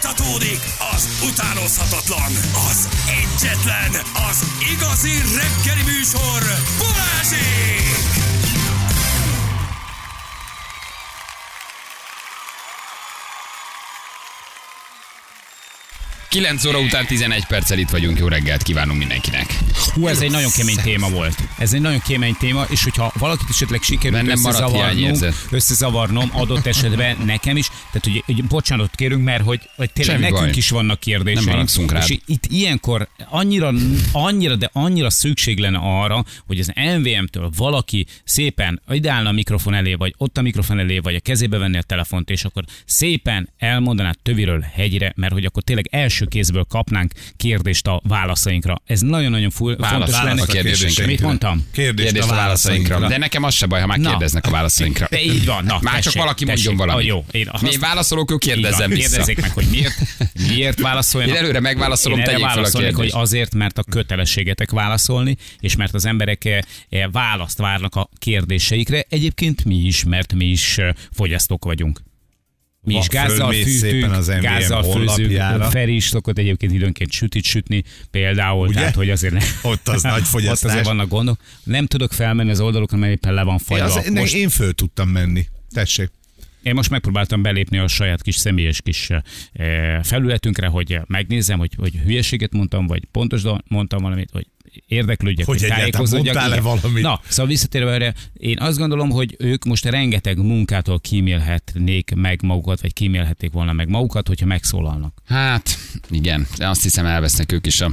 [0.00, 0.60] Fújtatódik
[0.94, 2.32] az utánozhatatlan,
[2.70, 6.42] az egyetlen, az igazi reggeli műsor,
[6.78, 8.27] Balázsék!
[16.28, 18.18] 9 óra után 11 perccel itt vagyunk.
[18.18, 19.58] Jó reggelt kívánunk mindenkinek.
[19.94, 21.38] Hú, ez egy nagyon kemény téma volt.
[21.58, 27.16] Ez egy nagyon kemény téma, és hogyha valakit esetleg sikerült maradt összezavarnom, összezavarnom adott esetben
[27.26, 30.56] nekem is, tehát hogy, hogy bocsánatot kérünk, mert hogy, hogy tényleg Semmi nekünk baj.
[30.56, 31.46] is vannak kérdéseink.
[31.46, 32.10] Nem haragszunk rád.
[32.10, 33.72] és itt ilyenkor annyira,
[34.12, 39.94] annyira, de annyira szükség lenne arra, hogy az MVM-től valaki szépen ideálna a mikrofon elé,
[39.94, 44.14] vagy ott a mikrofon elé, vagy a kezébe venni a telefont, és akkor szépen elmondaná
[44.22, 48.82] töviről hegyre, mert hogy akkor tényleg első kézből kapnánk kérdést a válaszainkra.
[48.86, 50.42] Ez nagyon-nagyon fu- fontos Válasz lenne.
[50.42, 51.06] a kérdéseinkre.
[51.06, 51.66] Mit mondtam?
[51.72, 53.08] Kérdést, Kérdést a válaszainkra.
[53.08, 54.08] De nekem az se baj, ha már Na.
[54.10, 55.06] kérdeznek a válaszainkra.
[55.10, 55.64] De így van.
[55.64, 56.64] Na, Már csak valaki tessék.
[56.66, 57.10] mondjon valamit.
[57.10, 59.08] Ah, jó, én azt- Mi válaszolók, ők Így kérdezzem vissza.
[59.08, 59.94] Kérdezzék meg, hogy miért,
[60.48, 61.36] miért válaszoljanak.
[61.36, 63.22] Én előre megválaszolom, Én erre tegyék fel a válaszolnék, hogy kérdést.
[63.24, 66.58] azért, mert a kötelességetek válaszolni, és mert az emberek eh,
[66.88, 69.04] eh, választ várnak a kérdéseikre.
[69.08, 72.00] Egyébként mi is, mert mi is eh, fogyasztók vagyunk.
[72.88, 75.62] Mi is gázzal fűtünk, az MVM gázzal főzünk.
[75.70, 78.78] Feri is szokott egyébként időnként sütit sütni, például, Ugye?
[78.78, 80.70] tehát hogy azért ne, Ott az nagy ott fogyasztás.
[80.70, 81.40] azért vannak gondok.
[81.64, 83.84] Nem tudok felmenni az oldalokon, mert éppen le van Én, fagyva.
[83.84, 85.46] az, Most- én föl tudtam menni.
[85.70, 86.10] Tessék.
[86.62, 89.10] én most megpróbáltam belépni a saját kis személyes kis
[89.52, 94.46] eh, felületünkre, hogy megnézzem, hogy, hogy hülyeséget mondtam, vagy pontos mondtam valamit, hogy
[94.86, 96.46] érdeklődjek, Hogy hogy, tájékozódjak.
[96.46, 96.62] Igen.
[96.62, 97.02] valamit?
[97.02, 102.80] Na, szóval visszatérve erre, én azt gondolom, hogy ők most rengeteg munkától kímélhetnék meg magukat,
[102.80, 105.22] vagy kímélhették volna meg magukat, hogyha megszólalnak.
[105.26, 105.78] Hát,
[106.10, 107.92] igen, de azt hiszem elvesznek ők is a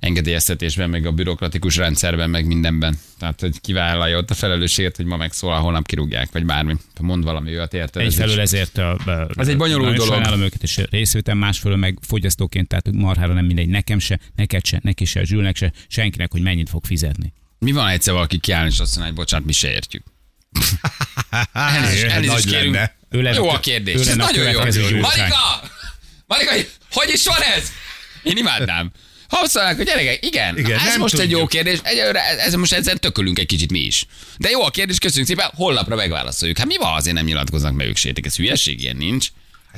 [0.00, 2.98] engedélyeztetésben, meg a bürokratikus rendszerben, meg mindenben.
[3.18, 6.76] Tehát, hogy kivállalja ott a felelősséget, hogy ma megszólal, holnap kirúgják, vagy bármi.
[6.94, 8.02] Ha mond valami olyat, érted?
[8.02, 10.12] Ez Egyfelől is- ezért ö, ö, Ez egy bonyolult dolog.
[10.12, 14.80] Sajnálom őket és részvétem, másfelől meg fogyasztóként, tehát marhára nem mindegy nekem se, neked se,
[14.82, 17.32] neki se, Zsülnek se, senkinek, hogy mennyit fog fizetni.
[17.58, 20.02] Mi van egyszer valaki kiáll, és azt mondja, hogy bocsánat, mi se értjük.
[21.52, 22.74] Elnézést, elnézést kérünk.
[22.74, 22.96] lenne.
[23.10, 23.94] Ő lenne Jó a a kérdés.
[23.94, 24.58] ő Ez lenne a nagyon jó.
[25.00, 25.60] Marika!
[26.26, 26.52] Marika,
[26.90, 27.68] hogy is van ez?
[28.22, 28.90] Én imádnám.
[29.28, 31.48] Ha azt mondják, hogy gyerekek, igen, Igen, ez most egy jó tudjuk.
[31.48, 34.06] kérdés, egyelőre ez most ezen tökölünk egy kicsit mi is.
[34.38, 36.58] De jó a kérdés, köszönjük szépen, holnapra megválaszoljuk.
[36.58, 39.28] Hát mi van, azért nem nyilatkoznak meg ők sétek, ez hülyeség, ilyen nincs.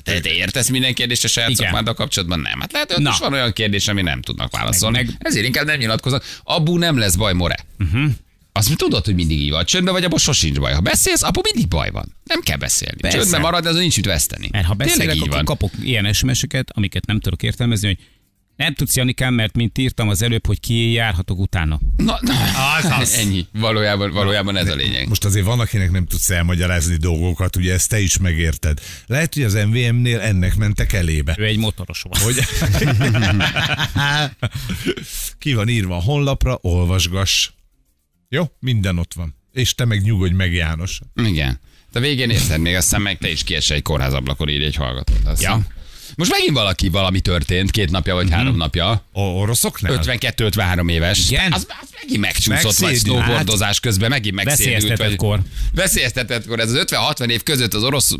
[0.03, 1.65] Te, te értesz minden kérdést a saját Igen.
[1.65, 2.41] szakmáddal kapcsolatban?
[2.41, 2.61] Nem.
[2.61, 4.97] Hát lehet, hogy is van olyan kérdés, ami nem tudnak válaszolni.
[4.97, 6.25] Meg- meg- Ezért inkább nem nyilatkoznak.
[6.45, 7.57] Abú nem lesz baj, more.
[7.79, 8.11] Uh-huh.
[8.53, 9.65] Azt mi tudod, hogy mindig így van.
[9.65, 10.73] Csöndben vagy, abban sosincs baj.
[10.73, 12.17] Ha beszélsz, abban mindig baj van.
[12.25, 13.01] Nem kell beszélni.
[13.01, 13.19] Persze.
[13.19, 14.49] Csöndben maradni, azon nincs mit veszteni.
[14.53, 15.45] Mert ha Tényleg beszélek, így akkor van.
[15.45, 17.99] kapok ilyen SMS-eket, amiket nem tudok értelmezni, hogy
[18.59, 21.81] nem tudsz, Janikám, mert mint írtam az előbb, hogy ki járhatok utána.
[21.97, 22.35] Na, na.
[22.77, 23.13] Az az.
[23.13, 23.47] Ennyi.
[23.53, 25.09] Valójában, valójában ez a lényeg.
[25.09, 28.81] Most azért van, akinek nem tudsz elmagyarázni dolgokat, ugye ezt te is megérted.
[29.07, 31.35] Lehet, hogy az MVM-nél ennek mentek elébe.
[31.39, 32.23] Ő egy motoros volt.
[32.23, 32.37] Hogy...
[35.39, 37.51] Ki van írva a honlapra, olvasgass.
[38.29, 39.35] Jó, minden ott van.
[39.53, 41.01] És te meg nyugodj meg, János.
[41.15, 41.61] Igen.
[41.93, 45.13] De végén érted még, aztán meg te is kiesel egy kórházablakon, így egy hallgató.
[45.25, 45.59] Aztán.
[45.59, 45.77] Ja.
[46.17, 48.91] Most megint valaki, valami történt, két napja vagy három napja.
[49.13, 50.01] A oroszoknál?
[50.05, 51.31] 52-53 éves.
[51.31, 51.53] Igen?
[51.53, 53.17] Az, az megint megcsúszott, vagy Megszédült.
[53.23, 54.73] snowboardozás közben megint megszédült.
[54.81, 55.41] vagy- Veszélyeztetettkor.
[55.75, 56.61] Veszélyeztetettkor.
[56.61, 58.13] Ez az 50-60 év között az orosz,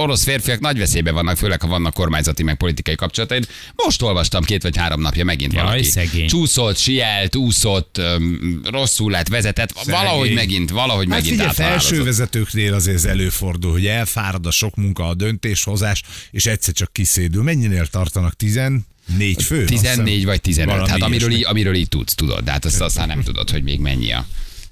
[0.00, 3.48] orosz férfiak nagy veszélyben vannak, főleg ha vannak kormányzati meg politikai kapcsolataid.
[3.74, 5.82] Most olvastam két vagy három napja megint Jaj, valaki.
[5.84, 6.26] szegény.
[6.28, 9.72] Csúszott, sielt, úszott, öm, rosszul lett, vezetett.
[9.84, 11.88] Valahogy megint, valahogy Hát megint figyelj, áthalálozott.
[11.88, 16.92] felső vezetőknél azért ez előfordul, hogy elfárad a sok munka, a döntéshozás, és egyszer csak
[17.34, 17.42] kiszédül.
[17.42, 18.34] Mennyinél tartanak?
[18.34, 19.60] 14 fő?
[19.62, 20.26] Azt 14 hiszem.
[20.26, 20.74] vagy 15.
[20.74, 22.44] Valami Hát amiről így, amiről így tudsz, tudod.
[22.44, 24.26] De hát azt aztán nem tudod, hogy még mennyi a,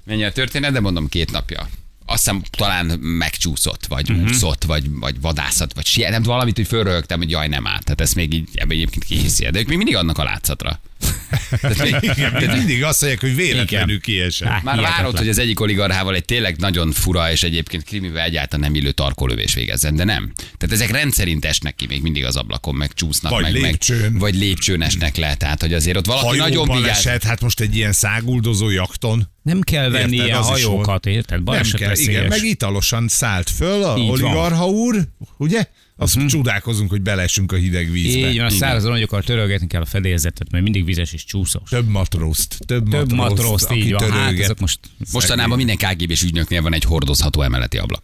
[0.05, 1.69] mennyi a történet, de mondom két napja.
[2.13, 4.17] Azt hiszem talán megcsúszott, vagy Mhm.
[4.19, 4.35] uh-huh.
[4.35, 7.83] úszott, vagy, vagy vadászat, vagy siet, nem valamit, hogy fölröhögtem, hogy jaj, nem állt.
[7.83, 9.47] Tehát ezt még így, ebben egyébként kihiszi.
[9.51, 10.79] De ők még mindig adnak a látszatra.
[11.61, 14.47] Tehát még, Igen, mindig azt mondják, hogy véletlenül kiesett.
[14.47, 14.91] Már hihetetlen.
[14.91, 18.91] várod, hogy az egyik oligarchával egy tényleg nagyon fura és egyébként krimivel egyáltalán nem illő
[18.91, 20.31] tarkolövés végezzen, de nem.
[20.57, 24.11] Tehát ezek rendszerint esnek ki még mindig az ablakon, meg csúsznak, Vagy meg, lépcsőn.
[24.11, 25.35] meg vagy lépcsőn esnek le.
[25.35, 26.97] Tehát, hogy azért ott valaki Hajóban nagyon vigyáz.
[26.97, 29.31] esett, hát most egy ilyen száguldozó jakton.
[29.43, 31.35] Nem kell venni Érted, ilyen hajókat, érted?
[31.35, 34.09] Nem Baleset kell, igen, meg italosan szállt föl a Így van.
[34.09, 35.07] oligarha úr,
[35.37, 35.67] ugye?
[35.97, 36.31] Azt uh-huh.
[36.31, 38.29] csodálkozunk, hogy belesünk a hideg vízbe.
[38.29, 41.69] Így van, a szárazon nagyokkal törölgetni kell a fedélzetet, mert mindig vizes és csúszós.
[41.69, 44.01] Több matrózt, több, Több matrózt, matrózt, aki így van.
[44.01, 44.43] Hát törölget.
[44.43, 44.79] azok most...
[45.11, 48.03] Mostanában minden KGB-s ügynöknél van egy hordozható emeleti ablak.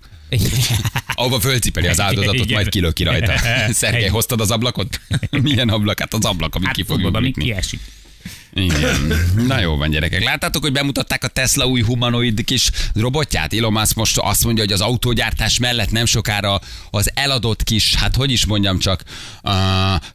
[1.13, 2.53] Ahova fölcipeli az áldozatot, Igen.
[2.53, 3.33] majd kilöki rajta.
[3.73, 5.01] Szergej, hoztad az ablakot?
[5.41, 5.99] Milyen ablak?
[5.99, 7.43] Hát az ablak, amit Hát ki fogjuk nyitni.
[7.43, 7.79] kiesik.
[8.53, 9.13] Igen.
[9.47, 10.23] Na jó van, gyerekek.
[10.23, 13.53] Láttátok, hogy bemutatták a Tesla új humanoid kis robotját?
[13.53, 16.59] Elon Musk most azt mondja, hogy az autógyártás mellett nem sokára
[16.89, 19.03] az eladott kis, hát hogy is mondjam csak,
[19.43, 19.53] uh,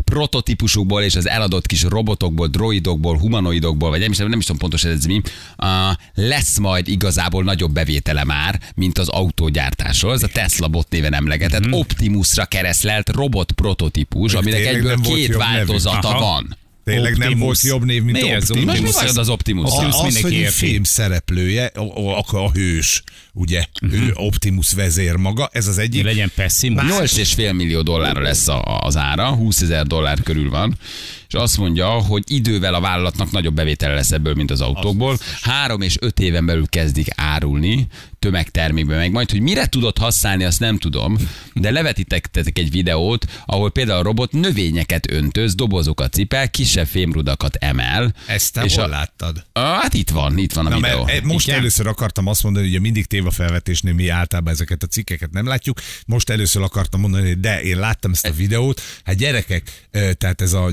[0.05, 4.91] prototípusokból és az eladott kis robotokból, droidokból, humanoidokból, vagy nem is, nem is tudom pontosan
[4.91, 5.21] ez mi,
[5.59, 5.69] uh,
[6.15, 10.13] lesz majd igazából nagyobb bevétele már, mint az autógyártásról.
[10.13, 16.57] Ez a Tesla bot néven emlegetett Optimusra keresztelt robot prototípus, aminek egyből két változata van.
[16.85, 17.45] Tényleg nem Optimus.
[17.45, 18.43] volt jobb név, mint Miért?
[18.51, 18.65] Optimus.
[18.65, 19.71] Most Most mi van az Optimus?
[19.71, 19.95] Optimus.
[19.95, 20.67] Az, mindenki hogy egy érti.
[20.67, 23.03] film szereplője, a, a, a hős,
[23.33, 26.05] ugye, ő Optimus vezér maga, ez az egyik.
[26.05, 26.83] legyen Pessimus.
[26.85, 30.79] 8,5 millió dollárra lesz a, az ára, 20 ezer dollár körül van,
[31.35, 35.19] és azt mondja, hogy idővel a vállalatnak nagyobb bevétele lesz ebből, mint az autókból.
[35.43, 37.87] Három és öt éven belül kezdik árulni
[38.25, 39.11] tömegtermékbe meg.
[39.11, 41.19] Majd, hogy mire tudod használni, azt nem tudom,
[41.55, 48.15] de levetítettek egy videót, ahol például a robot növényeket öntöz, dobozokat cipel, kisebb fémrudakat emel.
[48.27, 49.47] Ezt te és hol a, láttad?
[49.53, 51.05] Ah, hát itt van, itt van a Na, videó.
[51.05, 51.59] mert e- most Igen?
[51.59, 55.81] először akartam azt mondani, hogy mindig tévafelvetésnél mi általában ezeket a cikkeket nem látjuk.
[56.07, 58.81] Most először akartam mondani, hogy de én láttam ezt a videót.
[59.05, 60.71] Hát gyerekek, ö, tehát ez a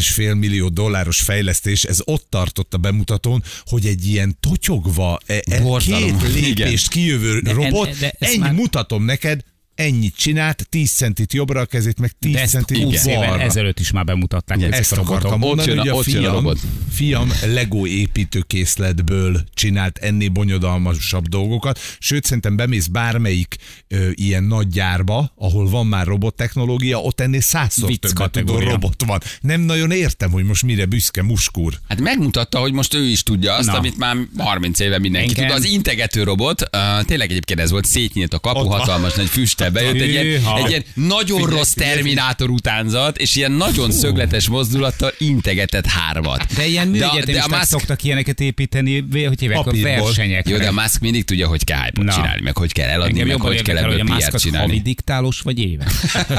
[0.00, 5.62] 8,5 millió dolláros fejlesztés, ez ott tartott a bemutatón, hogy egy ilyen totyogva, e- e-
[5.78, 6.30] két Igen.
[6.32, 9.40] lépést kijövő De- robot, de- de ez ennyi már- mutatom neked,
[9.80, 13.42] ennyit csinált, 10 centit jobbra a kezét, meg 10 De ezt centit 20 évvel balra.
[13.42, 15.14] ezelőtt is már bemutatták Igen, Ezt robotok.
[15.16, 16.58] akartam Ott mondani, jön hogy a ott jön a fiam, robot.
[16.92, 23.56] fiam Lego építőkészletből csinált ennél bonyodalmasabb dolgokat, sőt szerintem bemész bármelyik
[23.88, 28.70] ö, ilyen nagy gyárba, ahol van már robottechnológia, ott ennél százszor Vicc kategória.
[28.70, 29.20] robot van.
[29.40, 31.78] Nem nagyon értem, hogy most mire büszke muskúr.
[31.88, 33.76] Hát megmutatta, hogy most ő is tudja azt, Na.
[33.78, 35.56] amit már 30 éve mindenki Engem- tud.
[35.64, 38.78] Az integető robot, uh, tényleg egyébként ez volt, szétnyílt a kapu, Ott van.
[38.78, 39.26] hatalmas nagy
[39.70, 40.26] bejött, egy ilyen,
[40.56, 46.46] egy ilyen nagyon rossz terminátor utánzat, és ilyen nagyon szögletes mozdulattal integetett hármat.
[46.56, 50.52] De ilyen műegyetemisták Musk- szoktak ilyeneket építeni, hogy hívják a versenyekre.
[50.52, 53.26] Jó, de a Musk mindig tudja, hogy kell hype csinálni, meg hogy kell eladni, Engem
[53.38, 54.80] meg hogy kell ebből PR az havi csinálni.
[54.80, 55.86] diktálós vagy éve.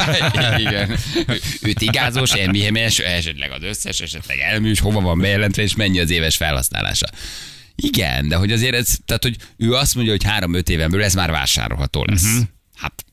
[0.58, 0.98] Igen.
[1.62, 6.36] Őt igázos, MMS, esetleg az összes, esetleg elműs, hova van bejelentve, és mennyi az éves
[6.36, 7.08] felhasználása.
[7.76, 11.14] Igen, de hogy azért ez, tehát hogy ő azt mondja, hogy három-öt éven belül ez
[11.14, 12.24] már vásárolható lesz.
[12.24, 12.44] Uh-huh.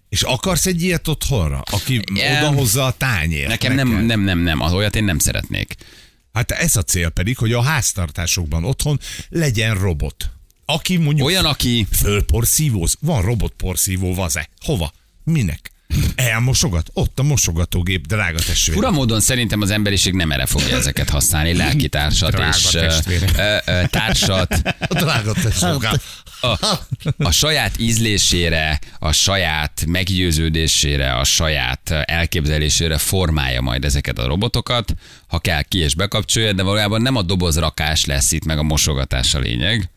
[0.08, 3.48] És akarsz egy ilyet otthonra, aki Em, odahozza a tányért?
[3.48, 4.06] nekem nem, neked?
[4.06, 5.74] nem, nem, nem, az olyat én nem szeretnék.
[6.32, 10.30] Hát ez a cél pedig, hogy a háztartásokban otthon legyen robot.
[10.64, 12.96] Aki mondjuk Olyan, aki fölporszívóz.
[13.00, 14.48] Van robotporszívó vaze.
[14.60, 14.92] Hova?
[15.24, 15.70] Minek?
[16.14, 16.90] Elmosogat?
[16.92, 18.82] Ott a mosogatógép, drága testvérem.
[18.82, 22.74] Fura módon szerintem az emberiség nem erre fogja ezeket használni, lelkitársat Drága és
[23.36, 24.52] ö, ö, társat,
[24.88, 25.80] A drága testvérem.
[26.40, 26.56] a,
[27.18, 34.94] a saját ízlésére, a saját meggyőződésére, a saját elképzelésére formálja majd ezeket a robotokat,
[35.26, 39.34] ha kell ki és bekapcsolja, de valójában nem a dobozrakás lesz itt meg a mosogatás
[39.34, 39.90] a lényeg,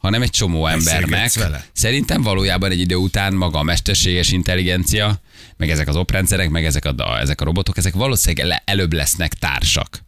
[0.00, 1.32] hanem egy csomó embernek.
[1.32, 1.64] Vele?
[1.72, 5.20] Szerintem valójában egy idő után maga a mesterséges intelligencia,
[5.56, 9.34] meg ezek az oprendszerek, meg ezek a, ezek a robotok, ezek valószínűleg le- előbb lesznek
[9.34, 10.02] társak.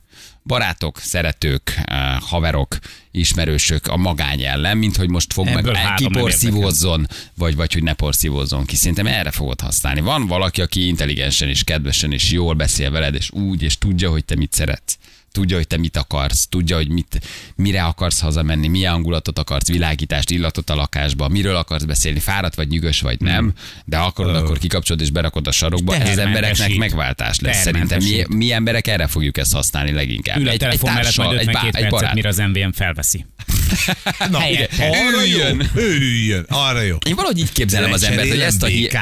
[0.44, 2.78] Barátok, szeretők, eh, haverok,
[3.10, 7.82] ismerősök a magány ellen, mint hogy most fog meg Ebből nem kiporszívózzon, vagy, vagy hogy
[7.82, 8.76] ne porszívózzon ki.
[8.76, 10.00] Szerintem erre fogod használni.
[10.00, 14.24] Van valaki, aki intelligensen és kedvesen és jól beszél veled, és úgy, és tudja, hogy
[14.24, 14.98] te mit szeretsz.
[15.32, 17.20] Tudja, hogy te mit akarsz, tudja, hogy mit,
[17.56, 22.68] mire akarsz hazamenni, milyen hangulatot akarsz, világítást, illatot a lakásba, miről akarsz beszélni, fáradt vagy
[22.68, 23.52] nyűgös vagy nem,
[23.84, 25.96] de akarod, akkor kikapcsolod és berakod a sarokba.
[25.96, 27.62] Ez az embereknek megváltás lesz.
[27.62, 30.38] Szerintem mi, mi emberek erre fogjuk ezt használni leginkább.
[30.38, 32.14] Ül a telefon mellett majd 52 egy percet, barát.
[32.14, 33.26] mire az MVM felveszi.
[34.30, 34.86] Na, Helyette.
[34.86, 35.40] arra Ő jó,
[35.74, 36.96] üljön, arra jó.
[37.06, 38.98] Én valahogy így képzelem az embert, hogy ezt a hi-.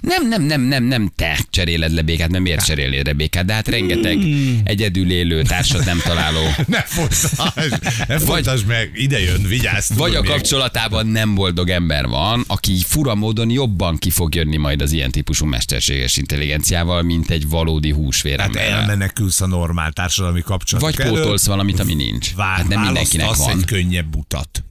[0.00, 3.52] Nem, nem, nem, nem, nem te cseréled le békát, nem miért cserélnéd le békát, de
[3.52, 4.60] hát rengeteg Hmm.
[4.64, 7.78] egyedül élő, társat nem találó, Ne folytasd,
[8.08, 9.90] ne folytasd meg, ide jön, vigyázz.
[9.96, 14.82] vagy a kapcsolatában nem boldog ember van, aki fura módon jobban ki fog jönni majd
[14.82, 18.64] az ilyen típusú mesterséges intelligenciával, mint egy valódi Hát húsvérember.
[18.70, 22.34] elmenekülsz a normál társadalmi kapcsolatok Vagy pótolsz valamit, ami nincs.
[22.34, 23.58] Vár, Hát nem mindenkinek van.
[23.58, 24.64] egy könnyebb utat.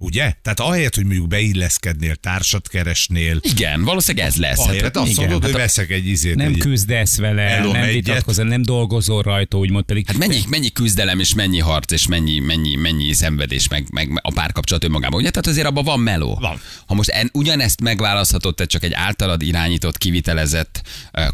[0.00, 0.32] Ugye?
[0.42, 4.58] Tehát ahelyett, hogy mondjuk beilleszkednél, társat keresnél, Igen, valószínűleg ez lesz.
[4.58, 6.34] ahelyett Hát, azt igen, mondod, hát hogy a- veszek egy izét.
[6.34, 6.58] Nem egy...
[6.58, 7.92] küzdesz vele, nem egyet.
[7.92, 10.06] vitatkozol, nem dolgozol rajta, úgymond pedig.
[10.06, 14.32] Hát mennyi, mennyi küzdelem és mennyi harc és mennyi, mennyi, mennyi szenvedés meg, meg a
[14.32, 15.20] párkapcsolat önmagában.
[15.20, 15.30] Ugye?
[15.30, 16.34] Tehát azért abban van meló.
[16.40, 16.60] Van.
[16.86, 20.82] Ha most en, ugyanezt megválaszthatod te csak egy általad irányított, kivitelezett,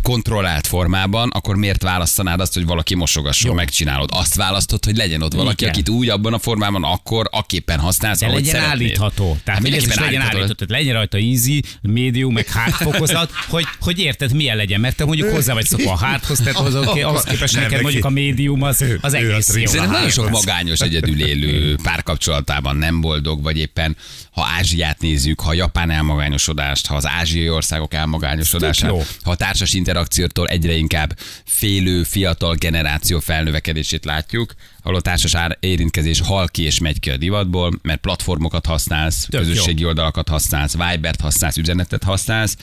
[0.02, 4.08] kontrollált formában, akkor miért választanád azt, hogy valaki mosogasson, megcsinálod?
[4.12, 5.74] Azt választod, hogy legyen ott valaki, Igen.
[5.74, 8.84] akit úgy abban a formában akkor, aképpen használsz, De ahogy legyen legyen szeretné.
[8.84, 9.38] állítható.
[9.44, 10.38] Tehát, Hát mindenképpen legyen állítható.
[10.38, 10.64] állítható.
[10.66, 14.80] Tehát legyen rajta easy, medium, meg hard fokozat, hogy, hogy érted, milyen legyen.
[14.80, 18.10] Mert te mondjuk hozzá vagy szokva a hardhoz, tehát ahhoz, ahhoz képest neked mondjuk a
[18.10, 19.66] médium az, az egész jó.
[19.66, 23.96] Szerintem nagyon sok magányos egyedül élő párkapcsolatában nem boldog, vagy éppen
[24.34, 28.90] ha Ázsiát nézzük, ha japán elmagányosodást, ha az ázsiai országok elmagányosodását,
[29.22, 35.56] ha a társas interakciótól egyre inkább félő, fiatal generáció felnövekedését látjuk, ahol a társas ár-
[35.60, 40.76] érintkezés hal ki és megy ki a divatból, mert platformokat használsz, Tök közösségi oldalakat használsz,
[40.76, 42.56] Vibert használsz, üzenetet használsz,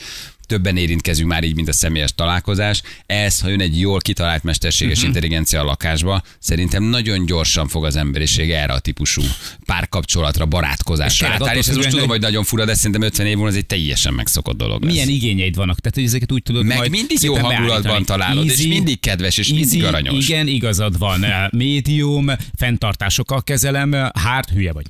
[0.46, 2.82] többen érintkezünk már így, mint a személyes találkozás.
[3.06, 5.08] Ez, ha jön egy jól kitalált mesterséges uh-huh.
[5.08, 9.22] intelligencia a lakásba, szerintem nagyon gyorsan fog az emberiség erre a típusú
[9.66, 11.58] párkapcsolatra, barátkozásra átállni.
[11.58, 14.14] És ez most tudom, hogy nagyon fura, de szerintem 50 év múlva ez egy teljesen
[14.14, 14.92] megszokott dolog lesz.
[14.92, 15.78] Milyen igényeid vannak?
[15.78, 19.48] Tehát, hogy ezeket úgy tudod Meg majd mindig jó hangulatban találod, és mindig kedves, és
[19.48, 20.28] mindig aranyos.
[20.28, 21.20] Igen, igazad van.
[21.32, 24.86] Eh, Médium, fenntartásokkal kezelem, hard, hülye vagy.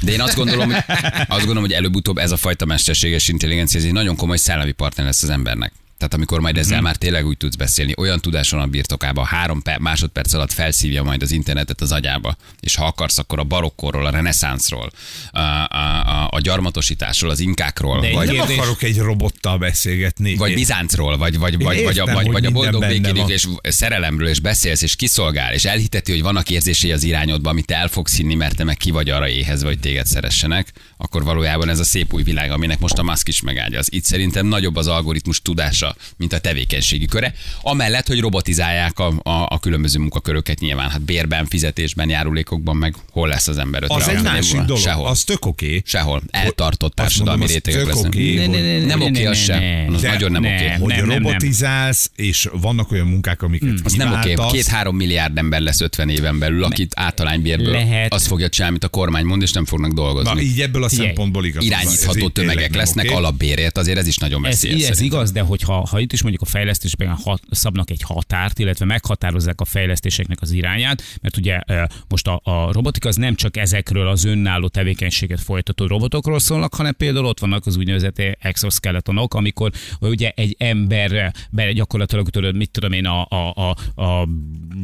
[0.00, 0.84] De én azt gondolom, hogy,
[1.28, 5.06] azt gondolom, hogy előbb-utóbb ez a fajta mesterséges intelligencia ez egy nagyon komoly szellemi partner
[5.06, 5.72] lesz az embernek.
[5.98, 9.78] Tehát amikor majd ezzel már tényleg úgy tudsz beszélni, olyan tudáson a birtokában, három pe-
[9.78, 14.10] másodperc alatt felszívja majd az internetet az agyába, és ha akarsz, akkor a barokkorról, a
[14.10, 14.90] reneszánszról,
[15.30, 15.66] a, a,
[16.06, 20.34] a, a gyarmatosításról, az inkákról, De vagy, Nem Kérdés- akarok egy robottal beszélgetni.
[20.36, 23.46] vagy Én- Bizáncról, vagy, vagy, vagy, vagy, a, értem, vagy, vagy a boldog békélés és
[23.62, 28.16] szerelemről, és beszélsz, és kiszolgál, és elhiteti, hogy vannak érzései az irányodban, amit el fogsz
[28.16, 31.84] hinni, mert te meg ki vagy arra éhez, vagy téged szeressenek, akkor valójában ez a
[31.84, 33.86] szép új világ, aminek most a Musk is megágyaz.
[33.90, 37.34] Itt szerintem nagyobb az algoritmus tudása, mint a tevékenységi köre.
[37.62, 43.28] Amellett, hogy robotizálják a, a, a különböző munkaköröket nyilván, hát bérben, fizetésben, járulékokban, meg hol
[43.28, 43.82] lesz az ember?
[43.86, 45.06] Az 50 egy másik dolog, Sehol.
[45.06, 45.82] az tök oké.
[45.84, 46.22] Sehol.
[46.30, 48.14] Eltartott társadalmi az rétegek tök lesznek.
[48.14, 49.62] ne, Nem ne, oké az sem.
[49.94, 50.68] Az nagyon nem nem, oké.
[50.68, 54.34] hogy robotizálsz, és vannak olyan munkák, amiket Az nem oké.
[54.50, 58.12] Két-három milliárd ember lesz 50 éven belül, akit általánybérből Lehet.
[58.14, 60.32] azt fogja csinálni, amit a kormány mond, és nem fognak dolgozni.
[60.34, 61.64] Na, így ebből a szempontból igaz.
[61.64, 64.76] Irányítható tömegek lesznek alapbérért, azért ez is nagyon Ez, veszélyes.
[64.76, 65.06] ez szerintem.
[65.18, 69.60] igaz, de hogyha ha itt is mondjuk a fejlesztésben hat, szabnak egy határt, illetve meghatározzák
[69.60, 71.60] a fejlesztéseknek az irányát, mert ugye
[72.08, 76.94] most a, a robotika az nem csak ezekről az önálló tevékenységet folytató robotokról szólnak, hanem
[76.96, 79.70] például ott vannak az úgynevezett exoskeletonok, amikor
[80.00, 84.22] ugye egy ember be, gyakorlatilag tudod, mit tudom én, a, a, a, a,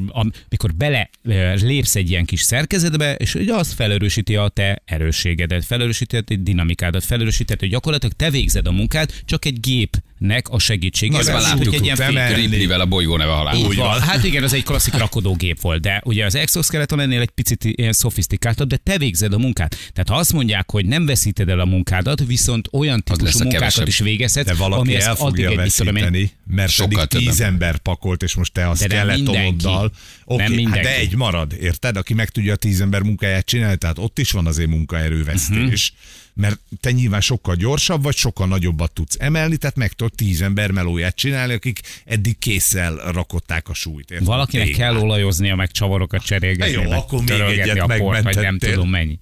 [0.08, 1.10] a, mikor bele
[1.54, 7.04] lépsz egy ilyen kis szerkezetbe, és ugye azt felerősíti a te erősségedet, felerősíti a dinamikádat,
[7.04, 11.36] felerősíti, hogy gyakorlatilag te végzed a munkát, csak egy gépnek a segítségével.
[11.36, 13.56] Ezt láttuk, egy ilyen tudtam fék- el- Ripley-vel a bolygó neve halál.
[13.56, 14.00] Úgy van.
[14.00, 17.92] Hát igen, az egy klasszik rakodógép volt, de ugye az exoskeleton ennél egy picit ilyen
[17.92, 19.76] szofisztikáltabb, de te végzed a munkát.
[19.92, 23.86] Tehát ha azt mondják, hogy nem veszíted el a munkádat, viszont olyan típusú munkákat kevesebb.
[23.86, 27.78] is végezhetsz, De valaki amihez el fogja addig egy, veszíteni, mert Sokkal pedig tíz ember
[27.78, 29.90] pakolt, és most te a skeletonoddal.
[30.26, 31.96] Nem hát de egy marad, érted?
[31.96, 35.92] Aki meg tudja a tíz ember munkáját csinálni, tehát ott is van azért munkaerővesztés.
[35.92, 36.22] Uh-huh.
[36.34, 40.70] Mert te nyilván sokkal gyorsabb vagy, sokkal nagyobbat tudsz emelni, tehát meg tudod tíz ember
[40.70, 44.10] melóját csinálni, akik eddig késszel rakották a súlyt.
[44.10, 44.26] Érted?
[44.26, 48.58] Valakinek kell olajoznia, meg csavarokat cserélgetni, Jó, meg akkor még egyet a port, vagy nem
[48.58, 49.18] tudom mennyi.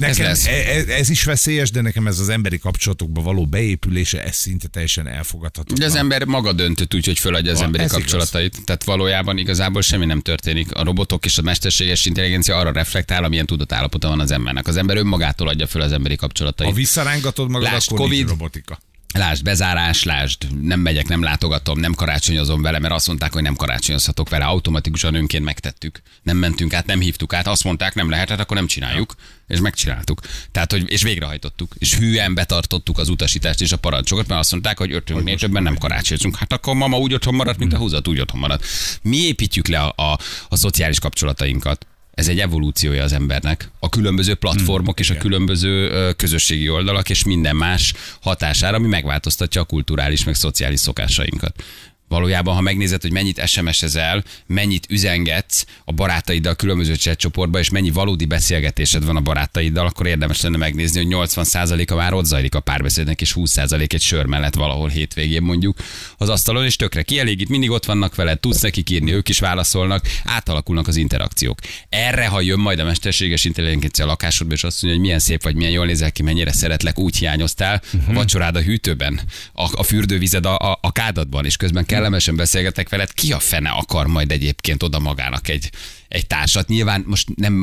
[0.00, 0.98] Nekem Ez ez, lesz.
[0.98, 5.74] ez, is veszélyes, de nekem ez az emberi kapcsolatokba való beépülése, ez szinte teljesen elfogadható.
[5.74, 8.02] De az ember maga döntött úgy, hogy föladja az Va- emberi ez igaz.
[8.02, 8.64] kapcsolatait.
[8.64, 10.72] Tehát valójában igazából semmi nem történik.
[10.74, 14.66] A robotok és a mesterséges intelligencia arra reflektál, amilyen tudatállapota van az embernek.
[14.66, 16.68] Az ember önmagától adja föl az emberi kapcsolatait.
[16.68, 18.28] Ha visszarángatod magad, Lásd, akkor Covid.
[18.28, 18.78] robotika.
[19.12, 23.54] Lásd, bezárás, lásd, nem megyek, nem látogatom, nem karácsonyozom vele, mert azt mondták, hogy nem
[23.54, 26.02] karácsonyozhatok vele, automatikusan önként megtettük.
[26.22, 29.14] Nem mentünk át, nem hívtuk át, azt mondták, nem lehetett, akkor nem csináljuk,
[29.46, 30.20] és megcsináltuk.
[30.52, 31.74] Tehát, hogy, és végrehajtottuk.
[31.78, 35.78] És hűen betartottuk az utasítást és a parancsokat, mert azt mondták, hogy ötünknél többen nem
[35.78, 36.36] karácsonyozunk.
[36.36, 38.66] Hát akkor mama úgy otthon maradt, mint a húzat, úgy otthon maradt.
[39.02, 41.86] Mi építjük le a, a, a szociális kapcsolatainkat.
[42.14, 43.70] Ez egy evolúciója az embernek.
[43.78, 49.64] A különböző platformok és a különböző közösségi oldalak és minden más hatására, ami megváltoztatja a
[49.64, 51.62] kulturális meg szociális szokásainkat.
[52.10, 58.24] Valójában, ha megnézed, hogy mennyit SMS-ezel, mennyit üzengetsz a barátaiddal különböző chatcsoportba, és mennyi valódi
[58.24, 63.20] beszélgetésed van a barátaiddal, akkor érdemes lenne megnézni, hogy 80%-a már ott zajlik a párbeszédnek,
[63.20, 65.78] és 20% egy sör mellett valahol hétvégén mondjuk
[66.16, 70.04] az asztalon, és tökre kielégít, mindig ott vannak veled, tudsz nekik írni, ők is válaszolnak,
[70.24, 71.58] átalakulnak az interakciók.
[71.88, 75.42] Erre, ha jön majd a mesterséges intelligencia a lakásodba, és azt mondja, hogy milyen szép
[75.42, 79.20] vagy, milyen jól nézel ki, mennyire szeretlek, úgy hiányoztál, a vacsorád a hűtőben,
[79.52, 83.68] a, a fürdővized a, a, a kádatban, és közben kellemesen beszélgetek veled, ki a fene
[83.68, 85.70] akar majd egyébként oda magának egy,
[86.08, 86.68] egy társat.
[86.68, 87.54] Nyilván most nem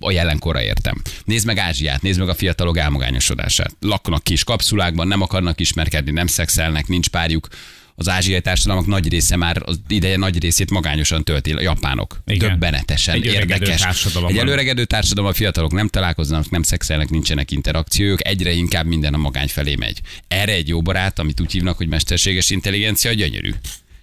[0.00, 1.02] a jelenkorra értem.
[1.24, 3.76] Nézd meg Ázsiát, nézd meg a fiatalok elmagányosodását.
[3.80, 7.48] Laknak kis kapszulákban, nem akarnak ismerkedni, nem szexelnek, nincs párjuk.
[7.94, 12.22] Az ázsiai társadalmak nagy része már az ideje nagy részét magányosan tölti, a japánok.
[12.26, 12.50] Igen.
[12.50, 13.84] Döbbenetesen Egy érdekes.
[14.28, 19.18] Egy előregedő társadalom, a fiatalok nem találkoznak, nem szexelnek, nincsenek interakciók, egyre inkább minden a
[19.18, 20.00] magány felé megy.
[20.28, 23.50] Erre egy jó barát, amit úgy hívnak, hogy mesterséges intelligencia, gyönyörű.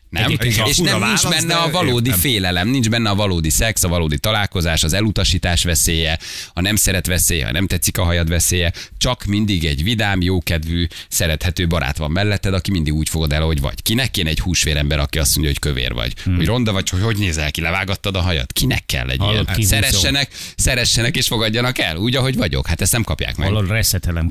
[0.10, 0.24] Nem?
[0.24, 2.22] Egyébként És nem nincs válasz, benne a valódi értem.
[2.22, 6.20] félelem, nincs benne a valódi szex, a valódi találkozás, az elutasítás veszélye,
[6.54, 10.88] a nem szeret veszélye, a nem tetszik a hajad veszélye, csak mindig egy vidám, jókedvű,
[11.10, 13.82] szerethető barát van melletted, aki mindig úgy fogod el, hogy vagy.
[13.82, 16.36] Kinek kéne egy húsvérember, aki azt mondja, hogy kövér vagy, hmm.
[16.36, 18.54] hogy ronda vagy, hogy hogy nézel ki, levágattad a hajad?
[18.54, 19.68] Kinek kell egy Hallod, ilyen?
[19.68, 22.68] Szeressenek, szeressenek és fogadjanak el, úgy, ahogy vagyok.
[22.68, 23.48] Hát ezt nem kapják meg.
[23.48, 24.30] Hallod, reszetelem.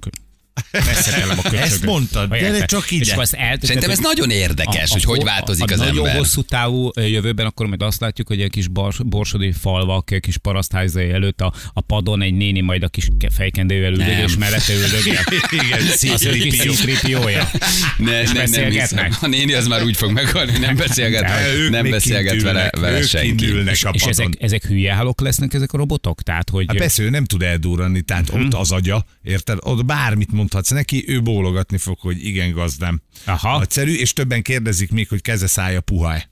[0.73, 1.55] A.
[1.55, 2.65] Ezt mondtad, gyere érted?
[2.69, 3.05] csak ide.
[3.05, 5.85] És akkor azt el, Szerintem ez nagyon érdekes, hogy hogy ho- változik a, az a
[5.85, 6.17] nagyon ember.
[6.17, 10.37] hosszú távú jövőben akkor majd azt látjuk, hogy egy kis bors, borsodi falvak, egy kis
[10.37, 14.25] parasztházai előtt a, a padon egy néni majd a kis ke- fejkendővel üldög, Nem.
[14.25, 15.21] és mellette üldögél.
[15.65, 16.73] Igen, Az ő kis C-3PO.
[16.75, 17.50] szítripiója.
[17.97, 19.07] Ne, És ne, nem beszélgetnek?
[19.07, 19.19] hiszem.
[19.21, 22.99] A néni az már úgy fog meghalni, hogy nem beszélget, De nem beszélget vele, vele
[22.99, 23.47] ők senki.
[23.47, 24.09] a És padon.
[24.09, 26.23] ezek, ezek hülye hálók lesznek ezek a robotok?
[26.23, 26.65] Tehát, hogy...
[26.69, 28.45] Hát persze, ő nem tud eldurrani, tehát Mhm.
[28.45, 29.59] ott az agya, érted?
[29.61, 33.02] Ott bármit mondhatsz neki, ő bólogatni fog, hogy igen, gazdám.
[33.25, 33.59] Aha.
[33.59, 36.23] Nagyszerű, és többen kérdezik még, hogy keze szája puha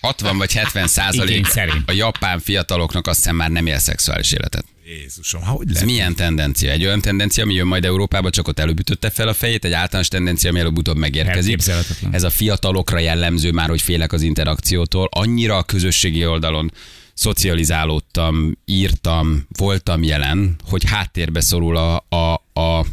[0.00, 1.88] 60 vagy 70 Igény százalék szerint.
[1.90, 4.64] a japán fiataloknak azt hiszem már nem él szexuális életet.
[4.86, 5.88] Jézusom, hogy Ez lehet?
[5.88, 6.70] milyen tendencia?
[6.70, 9.72] Egy olyan tendencia, ami jön majd Európába, csak ott előbb ütötte fel a fejét, egy
[9.72, 11.58] általános tendencia, ami előbb-utóbb megérkezik.
[12.10, 15.08] Ez a fiatalokra jellemző már, hogy félek az interakciótól.
[15.10, 16.72] Annyira a közösségi oldalon
[17.14, 22.86] szocializálódtam, írtam, voltam jelen, hogy háttérbe szorul a, a, a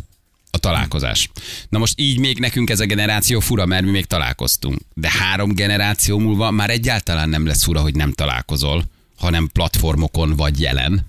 [0.70, 1.30] találkozás.
[1.70, 4.80] Na most így még nekünk ez a generáció fura, mert mi még találkoztunk.
[4.94, 8.84] De három generáció múlva már egyáltalán nem lesz fura, hogy nem találkozol,
[9.18, 11.08] hanem platformokon vagy jelen.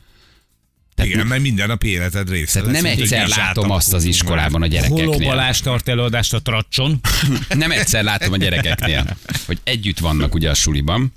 [1.02, 2.61] Igen, mert minden nap életed része.
[2.61, 5.29] Tehát lesz, nem egyszer látom azt az iskolában a Holó gyerekeknél.
[5.29, 7.00] Balázs tart előadást a tracson.
[7.49, 11.12] Nem egyszer látom a gyerekeknél, hogy együtt vannak ugye a suliban,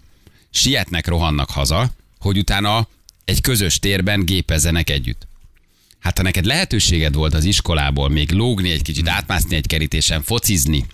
[0.49, 2.87] sietnek, rohannak haza, hogy utána
[3.25, 5.27] egy közös térben gépezzenek együtt.
[6.03, 10.85] Hát ha neked lehetőséged volt az iskolából még lógni egy kicsit, átmászni egy kerítésen, focizni,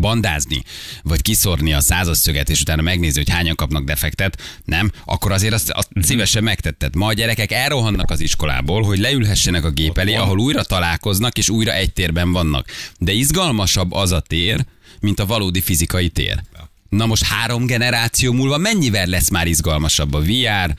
[0.00, 0.62] bandázni,
[1.02, 5.52] vagy kiszorni a százas szöget, és utána megnézni, hogy hányan kapnak defektet, nem, akkor azért
[5.52, 6.94] azt, azt szívesen megtetted.
[6.96, 11.48] Ma a gyerekek elrohannak az iskolából, hogy leülhessenek a gép elé, ahol újra találkoznak, és
[11.48, 12.66] újra egy térben vannak.
[12.98, 14.64] De izgalmasabb az a tér,
[15.00, 16.42] mint a valódi fizikai tér.
[16.88, 20.74] Na most három generáció múlva mennyivel lesz már izgalmasabb a VR,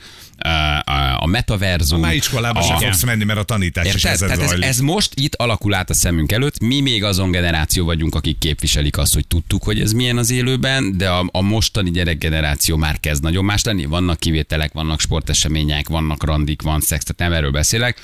[1.18, 4.78] a, metaverzum, Már iskolába sem fogsz menni, mert a tanítás is ezen Tehát ez, ez
[4.78, 6.60] most itt alakul át a szemünk előtt.
[6.60, 10.96] Mi még azon generáció vagyunk, akik képviselik azt, hogy tudtuk, hogy ez milyen az élőben,
[10.96, 13.84] de a, a mostani gyerekgeneráció már kezd nagyon más lenni.
[13.84, 18.00] Vannak kivételek, vannak sportesemények, vannak randik, van szex, tehát nem erről beszélek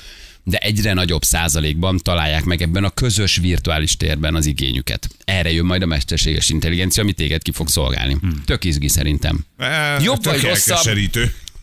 [0.47, 5.09] de egyre nagyobb százalékban találják meg ebben a közös virtuális térben az igényüket.
[5.25, 8.17] Erre jön majd a mesterséges intelligencia, ami téged ki fog szolgálni.
[8.21, 8.41] Hmm.
[8.45, 9.45] Tök izgi szerintem.
[9.57, 10.99] Eh, Jobb vagy rosszabb?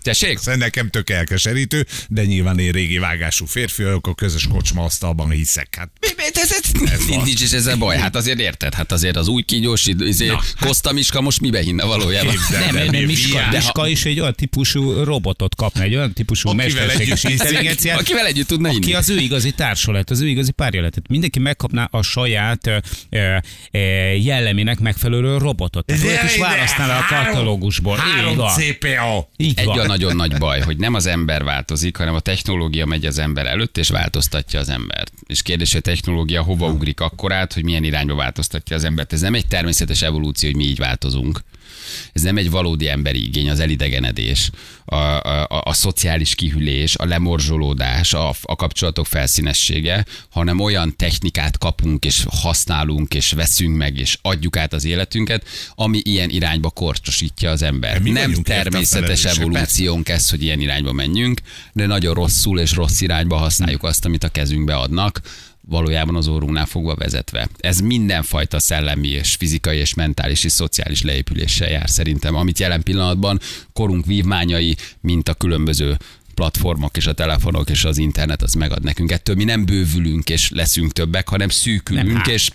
[0.05, 0.38] Tessék?
[0.45, 5.31] Ez nekem tök elkeserítő, de nyilván én régi vágású férfi vagyok, a közös kocsma asztalban
[5.31, 5.75] hiszek.
[5.79, 5.88] Hát
[6.33, 7.99] Ez, ez, ez nincs is ezzel baj.
[7.99, 11.85] Hát azért érted, hát azért az új kígyós, izé, Na, Koszta Miska most mibe hinne
[11.85, 12.31] valójában?
[12.31, 13.35] Képzeld Nem, nem, mi Miska.
[13.37, 18.27] De ha- Miska is egy olyan típusú robotot kapna, egy olyan típusú mesterséges intelligenciát, Akivel
[18.27, 18.81] együtt tudna inni.
[18.81, 20.90] ki az ő igazi társa lett, az ő igazi párja lett.
[20.93, 22.77] Tehát mindenki megkapná a saját ö,
[23.11, 23.37] ö,
[24.12, 25.87] jellemének megfelelő robotot.
[25.87, 27.97] Tehát olyat is választál a katalógusból.
[27.97, 28.53] Így Három van.
[28.55, 29.29] CPA.
[29.37, 29.77] Így van.
[29.98, 33.78] Nagyon nagy baj, hogy nem az ember változik, hanem a technológia megy az ember előtt,
[33.78, 35.12] és változtatja az embert.
[35.26, 39.12] És kérdés, hogy a technológia hova ugrik akkorát, hogy milyen irányba változtatja az embert.
[39.12, 41.40] Ez nem egy természetes evolúció, hogy mi így változunk.
[42.12, 44.51] Ez nem egy valódi emberi igény, az elidegenedés,
[44.85, 51.59] a, a, a, a szociális kihűlés, a lemorzsolódás, a, a kapcsolatok felszínessége, hanem olyan technikát
[51.59, 57.51] kapunk, és használunk, és veszünk meg, és adjuk át az életünket, ami ilyen irányba korcsosítja
[57.51, 58.01] az ember.
[58.01, 61.40] Mi Nem természetes evolúciónk ez, hogy ilyen irányba menjünk,
[61.73, 65.20] de nagyon rosszul és rossz irányba használjuk azt, amit a kezünkbe adnak,
[65.66, 67.48] valójában az órunknál fogva vezetve.
[67.59, 73.40] Ez mindenfajta szellemi és fizikai és mentális és szociális leépüléssel jár szerintem, amit jelen pillanatban
[73.72, 75.96] korunk vívmányai, mint a különböző
[76.35, 79.12] platformok és a telefonok és az internet az megad nekünk.
[79.12, 82.29] Ettől mi nem bővülünk és leszünk többek, hanem szűkülünk Nem, hát.
[82.29, 82.50] és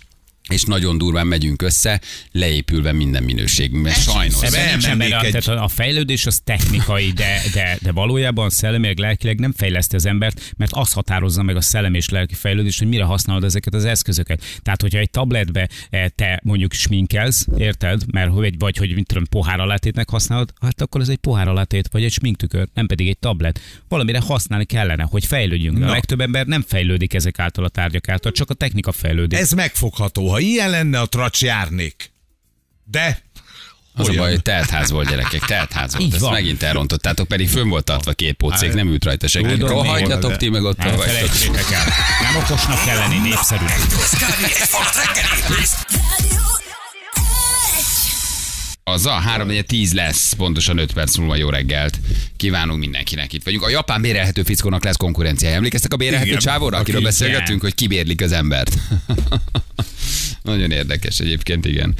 [0.50, 2.00] és nagyon durván megyünk össze,
[2.32, 3.92] leépülve minden minőségünkben.
[3.92, 4.42] Sajnos.
[4.42, 8.98] Ebben Nem, nem, még egy- tehát a fejlődés az technikai, de, de, de valójában szellemileg,
[8.98, 12.88] lelkileg nem fejleszti az embert, mert az határozza meg a szellemi és lelki fejlődést, hogy
[12.88, 14.42] mire használod ezeket az eszközöket.
[14.62, 18.02] Tehát, hogyha egy tabletbe eh, te mondjuk sminkelsz, érted?
[18.12, 21.88] Mert hogy vagy hogy mint tudom, pohár alátétnek használod, hát akkor ez egy pohár alátét,
[21.92, 23.60] vagy egy sminktükör, nem pedig egy tablet.
[23.88, 25.78] Valamire használni kellene, hogy fejlődjünk.
[25.78, 25.92] De a Na.
[25.92, 29.38] legtöbb ember nem fejlődik ezek által a tárgyak által, csak a technika fejlődik.
[29.38, 30.28] Ez megfogható.
[30.28, 32.12] Ha ilyen lenne, a tracs járnék.
[32.84, 33.22] De
[33.94, 34.22] Az a Olyan.
[34.22, 36.06] baj, hogy teltház volt gyerekek, teltház volt.
[36.06, 36.32] Így Ezt van.
[36.32, 39.56] megint elrontottátok, pedig fönn volt tartva két pócék, nem ült rajta senki.
[39.56, 41.84] De- ti meg ott Nem felejtsétek el.
[42.22, 43.76] Nem okosnak kell lenni, népszerűnek.
[43.76, 43.88] Egy
[44.94, 45.64] reggeli,
[48.90, 52.00] Az a 3 10 lesz, pontosan 5 perc múlva jó reggelt.
[52.36, 53.62] Kívánunk mindenkinek itt vagyunk.
[53.64, 55.56] A japán bérelhető fickónak lesz konkurenciája.
[55.56, 58.78] Emlékeztek a bérelhető Igen, csávóra, akiről aki- beszélgettünk, hogy kibérlik az embert?
[60.42, 61.94] Nagyon érdekes egyébként, igen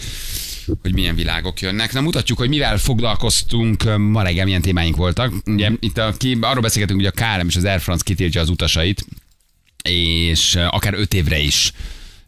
[0.83, 1.93] hogy milyen világok jönnek.
[1.93, 5.33] Na mutatjuk, hogy mivel foglalkoztunk ma reggel, milyen témáink voltak.
[5.47, 8.49] Ugye itt a, ki, arról beszélgetünk, hogy a KLM és az Air France kitiltja az
[8.49, 9.07] utasait,
[9.83, 11.73] és akár öt évre is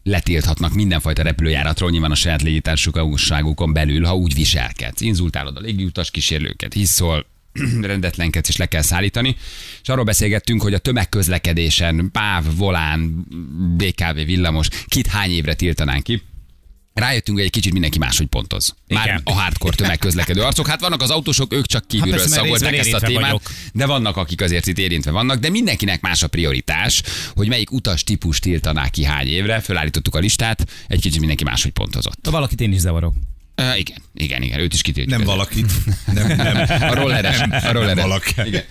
[0.03, 5.01] letilthatnak mindenfajta repülőjáratról, nyilván a saját légitársaságukon belül, ha úgy viselkedsz.
[5.01, 7.25] Inzultálod a légiutas kísérlőket, hiszol,
[7.81, 9.35] rendetlenkedsz és le kell szállítani.
[9.81, 13.25] És arról beszélgettünk, hogy a tömegközlekedésen, PÁV, Volán,
[13.77, 16.21] BKV, villamos, kit hány évre tiltanánk ki.
[16.93, 18.75] Rájöttünk, hogy egy kicsit mindenki máshogy pontoz.
[18.87, 19.21] Már Igen.
[19.23, 20.67] a hardcore tömegközlekedő arcok.
[20.67, 23.41] Hát vannak az autósok, ők csak kívülről persze, mert szagolták ezt a témát, vagyok.
[23.73, 27.03] de vannak, akik azért itt érintve vannak, de mindenkinek más a prioritás,
[27.35, 29.59] hogy melyik utas típus tiltaná ki hány évre.
[29.59, 32.27] Fölállítottuk a listát, egy kicsit mindenki máshogy pontozott.
[32.29, 33.13] Valakit én is zavarok.
[33.57, 35.17] Uh, igen, igen, igen, őt is kitiltjuk.
[35.17, 35.71] nem valakit.
[36.13, 36.27] Nem,
[36.67, 36.81] nem.
[36.81, 37.37] A rolleres.
[37.37, 38.03] Nem, a nem rolleres.
[38.03, 38.33] valaki.
[38.45, 38.63] Igen.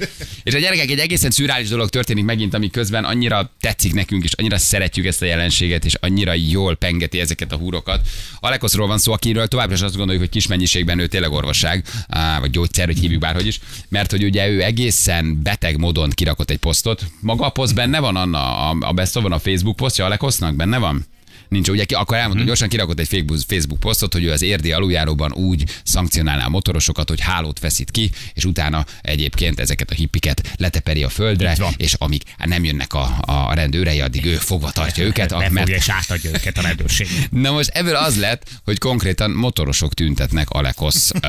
[0.43, 4.33] És a gyerekek egy egészen szürális dolog történik megint, ami közben annyira tetszik nekünk, és
[4.33, 8.09] annyira szeretjük ezt a jelenséget, és annyira jól pengeti ezeket a húrokat.
[8.41, 12.39] Alekoszról van szó, akiről továbbra is azt gondoljuk, hogy kis mennyiségben ő tényleg orvosság, á,
[12.41, 16.59] vagy gyógyszer, hogy hívjuk bárhogy is, mert hogy ugye ő egészen beteg módon kirakott egy
[16.59, 17.05] posztot.
[17.21, 21.07] Maga a poszt benne van, Anna, a, a van a Facebook posztja Alekosznak, benne van?
[21.53, 25.65] Nincs, ugye akkor elmondom, gyorsan kirakott egy Facebook- posztot, hogy ő az érdi aluljáróban úgy
[25.85, 31.09] szankcionálná a motorosokat, hogy hálót feszít ki, és utána egyébként ezeket a hippiket leteperi a
[31.09, 35.29] földre, és amíg nem jönnek a, a rendőrei, addig ő fogva tartja őket.
[35.29, 37.09] Befogja mert és átadja őket a rendőrség.
[37.31, 41.29] Na most ebből az lett, hogy konkrétan motorosok tüntetnek Alekosz ö, ö,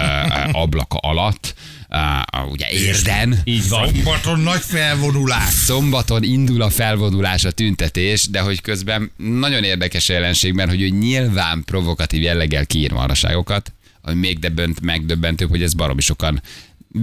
[0.51, 1.53] ablaka alatt,
[1.93, 3.39] ö, ugye érden.
[3.43, 3.87] Így van.
[3.93, 5.49] Szombaton nagy felvonulás.
[5.53, 10.87] Szombaton indul a felvonulás, a tüntetés, de hogy közben nagyon érdekes jelenség, mert hogy ő
[10.87, 16.41] nyilván provokatív jelleggel kiír marhaságokat, ami még döbbent, megdöbbentőbb, hogy ez baromi sokan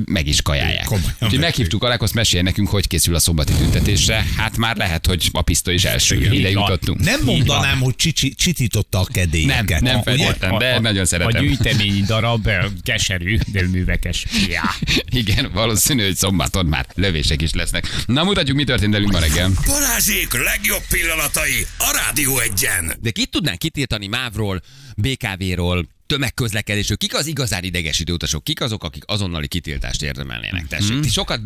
[0.05, 0.85] meg is kajálják.
[0.85, 4.27] Komolyan Úgyhogy meghívtuk Alekoszt, mesélj nekünk, hogy készül a szombati tüntetésre.
[4.37, 6.17] Hát már lehet, hogy a pisztoly is első.
[6.17, 6.33] Igen.
[6.33, 7.01] Ide jutottunk.
[7.01, 9.81] Nem mondanám, hogy csicsi, csitította a nem, kedélyeket.
[9.81, 10.03] nem Ugye?
[10.03, 11.43] feltétlenül, de nagyon A szeretem.
[11.43, 12.49] gyűjtemény darab
[12.83, 14.27] keserű, de művekes.
[14.49, 14.75] Ja.
[15.21, 18.03] Igen, valószínű, hogy szombaton már lövések is lesznek.
[18.07, 19.51] Na, mutatjuk, mi történt velünk ma reggel.
[19.67, 22.93] Balázsék legjobb pillanatai a Rádió egyen.
[23.01, 24.63] De kit tudnánk kitiltani MÁV-ról,
[24.97, 26.97] BKV-ról, tömegközlekedésről?
[26.97, 28.45] Kik az igazán idegesítő utasok?
[28.45, 30.67] Kik azok, akik azonnali kitiltást érdemelnének?
[30.67, 31.43] Tessék, ti sokat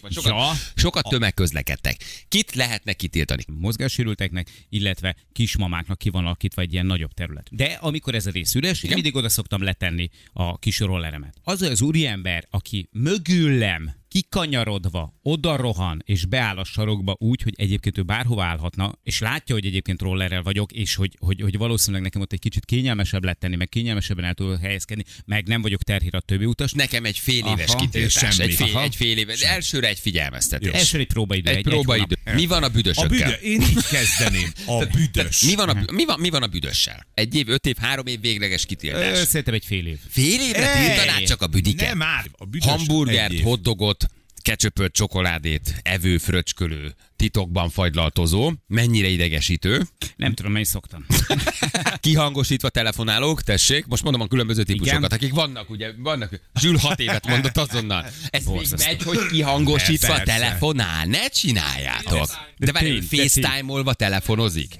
[0.00, 0.52] vagy sokat, Ja.
[0.74, 1.96] sokat tömegközlekedtek.
[2.28, 3.44] Kit lehetne kitiltani?
[3.46, 7.48] mozgássérülteknek, illetve kismamáknak ki van alakítva egy ilyen nagyobb terület.
[7.50, 11.34] De amikor ez a rész üres, én mindig oda szoktam letenni a kis rolleremet.
[11.42, 17.98] Az az úriember, aki mögülem kikanyarodva, oda rohan, és beáll a sarokba úgy, hogy egyébként
[17.98, 22.20] ő bárhova állhatna, és látja, hogy egyébként rollerrel vagyok, és hogy, hogy, hogy valószínűleg nekem
[22.20, 26.14] ott egy kicsit kényelmesebb lett tenni, meg kényelmesebben el tudok helyezkedni, meg nem vagyok terhír
[26.14, 26.72] a többi utas.
[26.72, 28.38] Nekem egy fél éves Aha, kitiltás.
[28.38, 28.82] Egy fél, Aha.
[28.82, 29.40] egy fél éves.
[29.40, 30.72] Elsőre egy figyelmeztetés.
[30.72, 31.50] Első egy próbaidő.
[31.50, 32.16] Egy próbaidő.
[32.34, 33.08] Mi van a A büdösökkel?
[33.08, 34.52] büdö, én így kezdeném.
[34.66, 35.42] A büdös.
[35.42, 37.06] Mi van, a, mi, van, mi van a büdössel?
[37.14, 39.18] Egy év, öt év, három év végleges Ö, kitiltás.
[39.18, 39.98] Szerintem egy fél év.
[40.08, 41.88] Fél évre Ej, tiltanád csak a büdiket?
[41.88, 43.42] Nem már, a büdös egy Hamburgert, év.
[43.42, 43.99] hotdogot,
[44.42, 49.82] kecsöpölt csokoládét, evő, fröcskölő, titokban fagylaltozó, mennyire idegesítő,
[50.16, 51.06] Nem tudom, mely szoktam.
[52.00, 55.10] kihangosítva telefonálók, tessék, most mondom a különböző típusokat, Igen.
[55.18, 58.06] akik vannak, ugye, vannak, Zsül hat évet mondott azonnal.
[58.30, 60.22] Ez még megy, hogy kihangosítva Persze.
[60.22, 62.26] telefonál, ne csináljátok.
[62.56, 63.00] De várj.
[63.00, 64.74] FaceTime-olva telefonozik.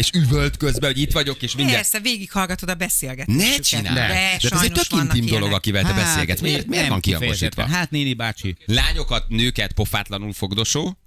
[0.00, 1.80] És üvölt közben, hogy itt vagyok, és mindjárt.
[1.80, 3.38] Persze, végighallgatod a beszélgetést.
[3.38, 3.94] Ne csinálj!
[3.94, 6.40] De, De, ez egy tök intim dolog, akivel te beszélgetsz.
[6.40, 7.68] Miért, miért van kifejezetten.
[7.68, 8.56] Hát néni bácsi.
[8.66, 10.98] Lányokat, nőket pofátlanul fogdosó,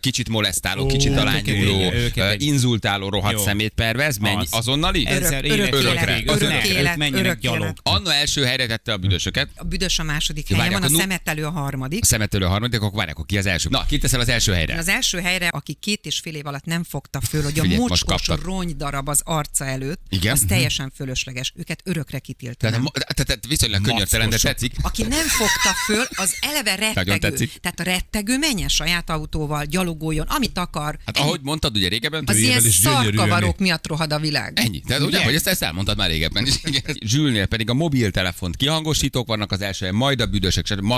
[0.00, 1.92] kicsit molesztáló, Ó, kicsit alányuló,
[2.36, 3.42] inzultáló, rohadt Jó.
[3.44, 4.48] szemét pervez, menj Az.
[4.50, 5.06] azonnali?
[5.06, 6.18] Ezer Örök- örökre.
[6.18, 6.96] élet, Örök élet.
[6.96, 7.62] menjenek örök gyalog.
[7.62, 7.78] élet.
[7.82, 11.50] Anna első helyre tette a büdösöket, A büdös a második helyen van, a szemetelő a
[11.50, 12.02] harmadik.
[12.02, 13.68] a szemetölő a harmadik, akkor várják, akkor ki az első.
[13.68, 14.76] Na, kit teszel az első helyre?
[14.78, 18.02] Az első helyre, aki két és fél év alatt nem fogta föl, hogy a mocskos
[18.02, 18.42] kaptad.
[18.44, 20.32] rongydarab az arca előtt, Igen.
[20.32, 21.52] az teljesen fölösleges.
[21.56, 22.84] Őket örökre kitiltanám.
[22.84, 24.72] Tehát, tehát, tehát viszonylag könyörtelen, de tetszik.
[24.82, 27.18] Aki nem fogta föl, az eleve rettegő.
[27.60, 30.98] Tehát a rettegő menjen saját autóval, gyalogoljon, amit akar.
[31.06, 31.26] Hát Ennyi.
[31.26, 34.52] ahogy mondtad, ugye régebben, az ilyen szarkavarok miatt rohad a világ.
[34.54, 34.80] Ennyi.
[34.80, 36.60] Tehát ugye, hogy ezt, ezt elmondtad már régebben is.
[37.00, 40.92] Zsülnél pedig a mobiltelefont kihangosítók vannak az első majd a büdösök, stb.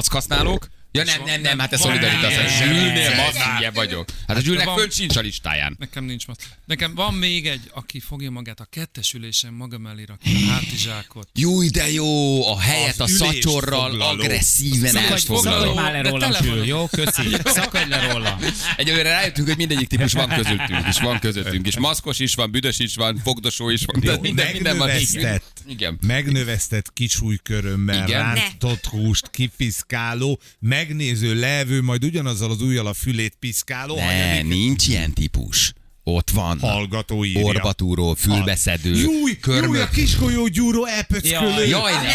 [0.93, 2.59] Ja nem, nem, nem, hát ez szolidaritás.
[2.59, 4.09] Zsülnél nem, masszíje vagyok.
[4.27, 5.77] Hát a Zsülnek fönt sincs a listáján.
[5.79, 6.41] Nekem nincs most.
[6.67, 11.29] Nekem van még egy, aki fogja magát a kettes ülésen maga mellé rakni a hátizsákot.
[11.35, 14.01] Jó, de jó, a helyet a ülésfoglaló.
[14.01, 15.61] agresszíven elfoglaló.
[15.61, 16.67] szakadj Már le rólam, tele Sül, van.
[16.67, 16.87] jó?
[16.87, 17.29] Köszi.
[17.61, 18.39] Szakadj le róla.
[18.77, 22.79] Egyelőre rájöttünk, hogy mindegyik típus van közöttünk, és van közöttünk, és maszkos is van, büdös
[22.79, 24.21] is van, fogdosó is van, minden,
[24.53, 24.87] minden van.
[24.89, 25.63] megnövesztett.
[25.69, 25.99] Igen.
[26.07, 28.35] Megnövesztett kicsújkörömmel, Igen.
[28.35, 30.41] rántott húst, kifiszkáló,
[30.81, 35.73] megnéző, levő, majd ugyanazzal az ujjal a fülét piszkáló, Ne, hanyadik nincs ilyen típus.
[36.05, 36.59] Ott van.
[36.61, 37.43] hallgató írja.
[37.45, 39.91] Orbatúró, fülbeszedő, Júj, júj, a körmök.
[39.91, 41.67] kiskolyó gyúró elpöckölő.
[41.67, 41.99] Jaj, ne!
[41.99, 42.09] Van!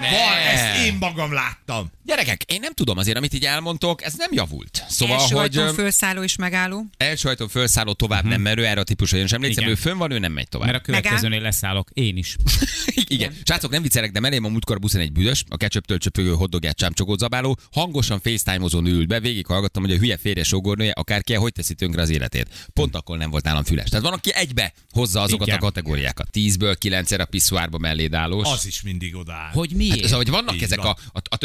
[0.00, 0.08] ne.
[0.10, 1.90] Van, ezt én magam láttam.
[2.10, 4.84] Gyerekek, én nem tudom azért, amit így elmondtok, ez nem javult.
[4.88, 6.86] Szóval, Első hogy ö, fölszálló és megálló.
[6.96, 9.76] első ajtón felszálló tovább nem merő, erre a típusra én sem emlékszem, Igen.
[9.76, 10.68] ő fönn van, ő nem megy tovább.
[10.70, 11.90] Mert a következőnél leszállok.
[11.92, 12.36] Én is.
[13.08, 13.34] Igen.
[13.44, 16.76] Srácok, nem viccelek, de mellém a múltkor a buszon egy büdös, a ketchup csöpögő hoddogját
[16.76, 21.52] csámcsokót zabáló, hangosan FaceTime-ozón ült be, végig hallgattam, hogy a hülye férje sógornője, akárki, hogy
[21.52, 22.68] teszi tönkre az életét.
[22.72, 23.88] Pont akkor nem volt nálam füles.
[23.88, 25.58] Tehát van, aki egybe hozza azokat Igen.
[25.58, 26.30] a kategóriákat.
[26.30, 28.48] Tízből kilencszer a piszuárba melléd állós.
[28.48, 29.50] Az is mindig odáll.
[29.52, 30.02] Hogy miért?
[30.02, 31.36] Szóval, hogy vannak Így ezek a, a, a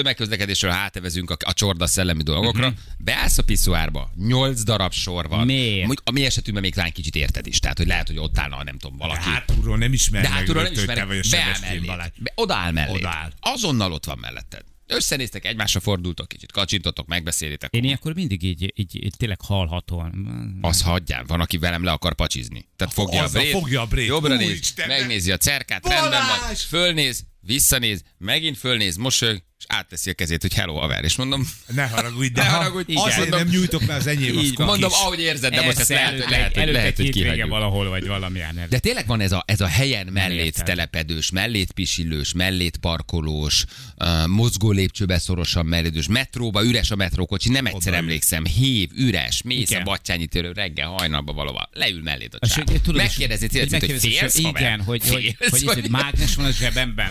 [0.60, 5.46] tömegközlekedésről hátevezünk a, a csorda szellemi dolgokra, beállsz a piszuárba, nyolc darab sor van.
[5.46, 5.86] Miért?
[5.86, 8.64] Mondjuk A mi esetünkben még talán kicsit érted is, tehát hogy lehet, hogy ott állna,
[8.64, 9.24] nem tudom, De valaki.
[9.24, 11.92] hátulról nem ismer De hátulról nem a beáll mellé.
[12.18, 12.94] Be, odaáll mellé.
[12.94, 13.32] Odaáll.
[13.40, 14.64] Azonnal ott van melletted.
[14.88, 17.74] Összenéztek, egymásra fordultok kicsit, kacsintotok, megbeszélitek.
[17.74, 20.60] Én ilyenkor mindig így, így, így tényleg hallhatóan.
[20.62, 22.68] Az hagyján, van, aki velem le akar pacsizni.
[22.76, 24.08] Tehát fogja a Azzal brét, fogja a brét.
[24.08, 26.02] jobbra néz, Úristen, megnézi a cerkát, Balázs!
[26.02, 31.04] rendben van, fölnéz, visszanéz, megint fölnéz, mosolyog, és átteszi a kezét, hogy hello, haver.
[31.04, 33.04] És mondom, Ne haragudj, de Ne ha haragudj, igen.
[33.04, 35.90] azért Mondom- nem nyújtok, mert az enyém az így, mondom, ahogy érzed, de most ezt
[35.90, 37.50] lehet, hogy lehet, hogy, lehet, hogy kihagyjuk.
[37.50, 38.66] valahol, vagy valamilyen.
[38.70, 43.66] De tényleg van ez a, ez a helyen mellét telepedős, mellét pisilős, mellét parkolós,
[43.98, 49.42] uh, mozgó lépcsőbe szorosan mellédős, metróba üres a metrókocsi, nem egyszer Oda emlékszem, hév, üres,
[49.42, 49.82] mész Igen.
[49.82, 52.74] a Battyányi térő reggel hajnalba valahol, leül melléd a csávó.
[52.94, 54.36] Megkérdezi hogy félsz?
[54.36, 57.10] Igen, hogy, hogy, hogy, hogy mágnes van a zsebemben.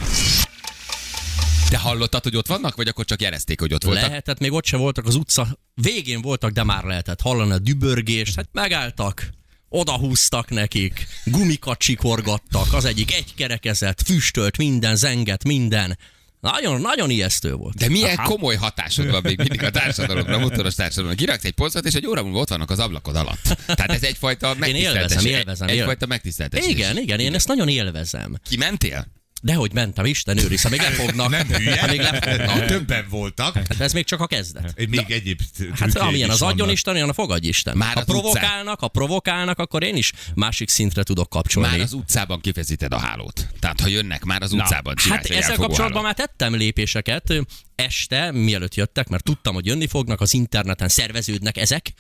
[1.69, 4.09] Te hallottad, hogy ott vannak, vagy akkor csak jelezték, hogy ott voltak?
[4.09, 8.35] Lehetett, még ott se voltak az utca, végén voltak, de már lehetett hallani a dübörgést,
[8.37, 9.31] hát megálltak,
[9.69, 15.99] odahúztak nekik, gumikat csikorgattak, az egyik egy kerekezett, füstölt minden, zenget minden.
[16.41, 17.77] Nagyon, nagyon ijesztő volt.
[17.77, 21.17] De milyen komoly hatásod van még mindig a társadalomra, a motoros társadalomra.
[21.17, 23.43] Kiraksz egy polcot, és egy óra múlva ott vannak az ablakod alatt.
[23.67, 25.11] Tehát ez egyfajta Én megtiszteltetés.
[25.11, 25.69] élvezem, élvezem.
[25.69, 26.09] Egyfajta élvezem.
[26.09, 26.69] megtiszteltetés.
[26.69, 28.37] Igen, igen, én ezt nagyon élvezem.
[28.49, 29.07] Kimentél?
[29.45, 31.31] Dehogy mentem, Isten őriz, még lefognak.
[31.31, 31.81] Nem hülye?
[31.81, 32.65] Ha még lefognak.
[32.67, 33.55] Többen voltak.
[33.55, 34.89] Hát ez még csak a kezdet.
[34.89, 35.41] Még egyéb
[35.75, 36.71] Hát amilyen az adjon.
[36.71, 37.77] Isten, olyan a fogadj Isten.
[37.77, 41.69] Már ha provokálnak, ha provokálnak, akkor én is másik szintre tudok kapcsolni.
[41.69, 43.47] Már az utcában kifeszíted a hálót.
[43.61, 46.19] Tehát, ha jönnek, már az utcában csinálsz Hát ezzel kapcsolatban hálót.
[46.19, 47.35] már tettem lépéseket
[47.75, 51.93] este, mielőtt jöttek, mert tudtam, hogy jönni fognak, az interneten szerveződnek ezek.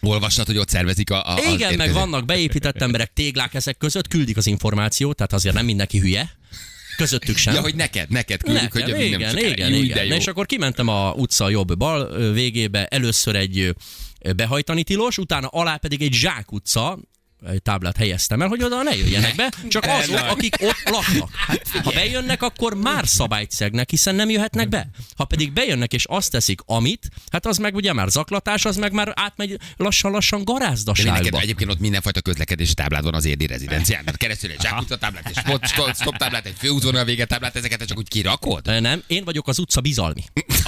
[0.00, 4.36] Olvasnad, hogy ott szervezik a, a Igen, meg vannak beépített emberek, téglák ezek között, küldik
[4.36, 6.30] az információt, tehát azért nem mindenki hülye.
[6.96, 7.54] Közöttük sem.
[7.54, 9.48] Ja, hogy neked, neked küldik, Nekem, hogy igen, nem sokára.
[9.48, 10.10] igen, Júj, igen.
[10.12, 13.74] és akkor kimentem a utca jobb-bal végébe, először egy
[14.36, 17.11] behajtani tilos, utána alá pedig egy zsák utca, egy
[17.62, 21.30] táblát helyeztem el, hogy oda ne jöjjenek be, csak azok, akik ott laknak.
[21.84, 24.88] Ha bejönnek, akkor már szabályt szegnek, hiszen nem jöhetnek be.
[25.16, 28.92] Ha pedig bejönnek és azt teszik, amit, hát az meg ugye már zaklatás, az meg
[28.92, 31.40] már átmegy lassan-lassan garázdaságba.
[31.40, 34.00] egyébként ott mindenfajta közlekedési táblád van az érdi rezidencián.
[34.00, 37.84] Tehát keresztül egy zsákutca táblát, egy stop, stop, stop táblát, egy főútvonal vége táblát, ezeket
[37.86, 38.80] csak úgy kirakod?
[38.80, 40.22] Nem, én vagyok az utca bizalmi.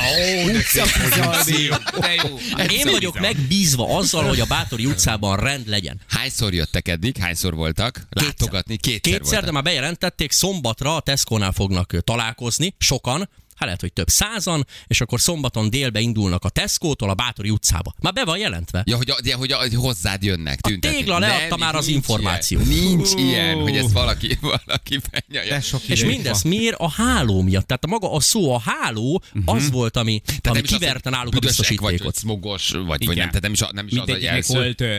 [0.04, 1.74] Ó, de szép pozíció.
[2.00, 2.38] De jó.
[2.68, 6.00] Én vagyok megbízva azzal, hogy a Bátori utcában rend legyen.
[6.08, 7.16] Hányszor jöttek eddig?
[7.16, 8.06] Hányszor voltak?
[8.10, 8.76] Látogatni?
[8.76, 9.44] Kétszer, Kétszer, voltak.
[9.44, 15.00] de már bejelentették, szombatra a Tesco-nál fognak találkozni, sokan, hát lehet, hogy több százan, és
[15.00, 17.94] akkor szombaton délbe indulnak a Tesco-tól a Bátori utcába.
[18.02, 18.82] Már be van jelentve.
[18.86, 20.96] Ja, hogy, ja, hogy, hogy hozzád jönnek, A tüntetni.
[20.96, 22.66] tégla leadta Nem, már az információt.
[22.66, 22.84] Ilyen.
[22.84, 25.60] Nincs ilyen, hogy ezt valaki, valaki benyalja.
[25.86, 26.52] És mindez van.
[26.52, 27.66] miért a háló miatt?
[27.66, 31.10] Tehát a maga a szó, a háló, az volt, ami, ami nem is az, kiverte
[31.10, 32.18] náluk a büdösek vagy, biztosítékot.
[32.18, 34.96] smogos, vagy, vagy nem, tehát nem is, a- nem is az a volt ö,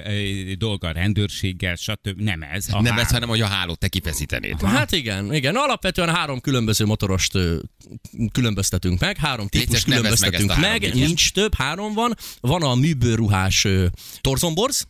[0.57, 2.21] dolga a rendőrséggel, stb.
[2.21, 2.65] Nem ez.
[2.71, 4.61] A Nem hár- ez, hanem hogy a hálót te kifeszítenéd.
[4.61, 5.55] Hát igen, igen.
[5.55, 7.57] Alapvetően három különböző motorost ö,
[8.45, 12.15] különböztetünk meg, három típus meg különböztetünk a meg, három nincs több, három van.
[12.41, 13.85] Van a műbőruhás ö,
[14.21, 14.87] torzomborz.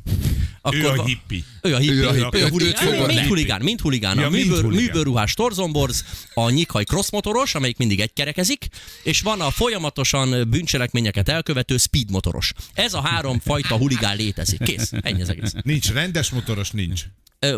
[0.71, 1.43] Ő a hippi.
[1.61, 4.17] Ő a hippi, Ő a hippi, ő, a fogod mind huligán, mind huligán.
[4.17, 4.83] A mind műbőr, huligán.
[4.83, 8.67] műbőrruhás torzomborz, a nyikai crossmotoros, amelyik mindig egy kerekezik,
[9.03, 12.51] és van a folyamatosan bűncselekményeket elkövető speed motoros.
[12.73, 14.63] Ez a három fajta huligán létezik.
[14.63, 15.53] Kész, ennyi az egész.
[15.63, 17.03] Nincs rendes motoros, nincs.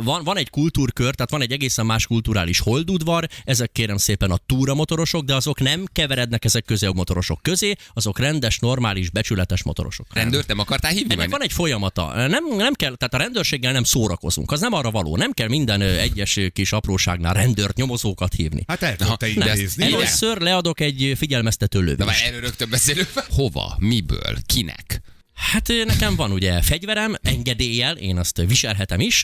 [0.04, 4.38] Van, van egy kultúrkör, tehát van egy egészen más kulturális holdudvar, ezek kérem szépen a
[4.46, 10.08] túramotorosok, de azok nem keverednek ezek közé a motorosok közé, azok rendes, normális, becsületes motorosok.
[10.14, 11.14] Rendőrt nem akartál hívni?
[11.14, 12.28] Ennek van egy folyamata.
[12.28, 14.52] Nem, nem kell, tehát a rendőrséggel nem szórakozunk.
[14.52, 15.18] Az nem arra való.
[15.18, 18.64] Nem kell minden egyes kis apróságnál rendőrt, nyomozókat hívni.
[18.68, 18.96] Hát el
[19.26, 19.84] idézni.
[19.84, 22.08] Először leadok egy figyelmeztető Na lövést.
[22.08, 23.10] már erről rögtön beszélünk.
[23.30, 23.76] Hova?
[23.80, 24.38] Miből?
[24.46, 25.02] Kinek?
[25.38, 29.24] Hát nekem van ugye fegyverem, engedéllyel, én azt viselhetem is.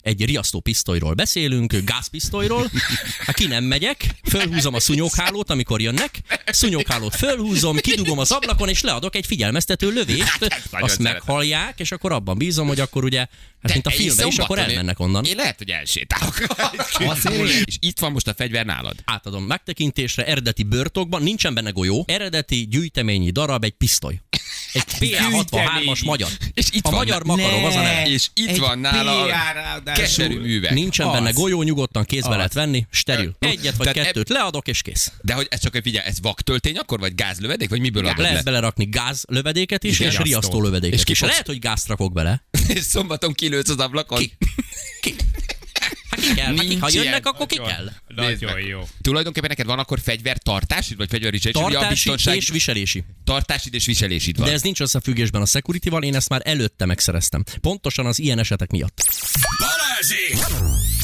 [0.00, 2.70] Egy riasztó pisztolyról beszélünk, gázpisztolyról.
[3.18, 8.82] Hát ki nem megyek, fölhúzom a szúnyóghálót, amikor jönnek, szúnyóghálót fölhúzom, kidugom az ablakon, és
[8.82, 10.40] leadok egy figyelmeztető lövést.
[10.40, 13.26] nagyon Azt meghallják, és akkor abban bízom, hogy akkor ugye,
[13.64, 15.24] hát mint a filmben szombaton akkor elmennek onnan.
[15.24, 16.38] Én lehet, hogy elsétálok.
[17.66, 18.94] és itt van most a fegyver nálad.
[19.04, 24.20] Átadom megtekintésre eredeti börtokban, nincsen benne golyó, eredeti gyűjteményi darab, egy pisztoly.
[24.72, 26.28] Egy PA63-as magyar.
[26.54, 28.06] És itt a van magyar makarov az a neve.
[28.06, 30.72] És itt van nála a keserű művek.
[30.72, 31.34] Nincsen benne Az.
[31.34, 33.36] golyó, nyugodtan kézbe lehet venni, steril.
[33.38, 35.12] Ö, Egyet vagy tehát kettőt leadok, és kész.
[35.22, 38.36] De hogy ez csak egy figyelj, ez vaktöltény akkor, vagy gázlövedék, vagy miből adod Lehet
[38.36, 38.42] le?
[38.42, 40.22] belerakni gázlövedéket is, és Riasztó.
[40.22, 42.44] riasztó lövedéket És és, és lehet, hogy gázt rakok bele.
[42.74, 44.18] És szombaton kilősz az ablakon?
[44.18, 44.32] Ki?
[45.00, 45.14] Ki?
[46.10, 46.56] Hát ki kell?
[46.56, 47.22] Hát ki, ha jönnek, ilyen.
[47.22, 47.90] akkor ki kell?
[48.06, 48.88] Nagyon jó.
[49.02, 53.04] Tulajdonképpen neked van akkor fegyvertartásid, vagy a Tartási biztonság, és viselési.
[53.24, 54.46] tartásid és viselésid van.
[54.46, 57.44] De ez nincs összefüggésben a security-val, én ezt már előtte megszereztem.
[57.60, 59.04] Pontosan az ilyen esetek miatt.
[59.58, 60.36] Balázsék!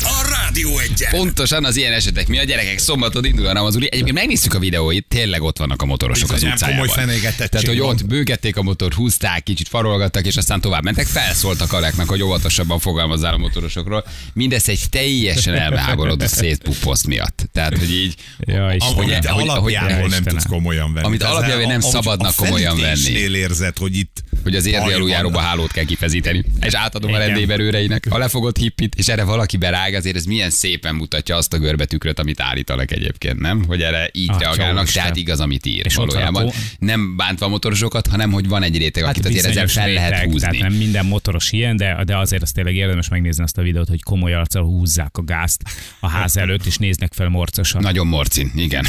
[0.02, 0.28] A
[0.62, 1.10] Rádió egyen!
[1.10, 3.88] Pontosan az ilyen esetek mi a gyerekek szombaton indul a Ramazuli.
[3.90, 6.86] Egyébként megnéztük a videóit, tényleg ott vannak a motorosok az Bizony, utcájában.
[6.86, 11.06] komoly fenégetettség Tehát, hogy ott bőgették a motort, húzták, kicsit farolgattak, és aztán tovább mentek.
[11.06, 14.04] Felszóltak Aleknak, hogy óvatosabban fogalmazzál a motorosokról.
[14.32, 17.48] Mindez egy teljesen elháborodott szétpuposzt miatt.
[17.52, 18.64] Tehát, hogy így, Ja.
[18.64, 21.06] Ahogy- Amit ahogy- alapjából ahogy- nem tudsz komolyan venni.
[21.06, 23.10] Amit alapjából nem a- szabadna a komolyan venni.
[23.10, 26.44] érzed, hogy itt hogy az érdi aluljáróba hálót kell kifezíteni.
[26.60, 27.26] És átadom a Igen.
[27.26, 31.58] rendéverőreinek a lefogott hippit, és erre valaki berág, azért ez milyen szépen mutatja azt a
[31.58, 33.64] görbetükröt, amit állítanak egyébként, nem?
[33.64, 36.50] Hogy erre így Atya reagálnak, tehát igaz, amit ír És a valójában.
[36.78, 40.30] Nem bántva a motorosokat, hanem hogy van egy réteg, akit azért ezzel fel lehet réteg,
[40.30, 40.40] húzni.
[40.40, 43.88] Tehát nem minden motoros ilyen, de, de azért azt tényleg érdemes megnézni azt a videót,
[43.88, 45.62] hogy komoly arccal húzzák a gázt
[46.00, 47.82] a ház előtt, és néznek fel morcosan.
[47.82, 48.86] Nagyon morcin, igen.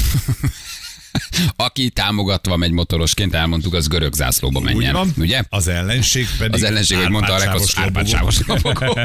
[1.56, 4.94] Aki támogatva megy motorosként, elmondtuk, az görög zászlóba menjen.
[4.94, 5.44] van, Ugye?
[5.50, 7.60] az ellenség pedig Az ellenség, hogy mondta a.
[7.76, 8.08] Árpád
[8.48, 8.94] lobogó.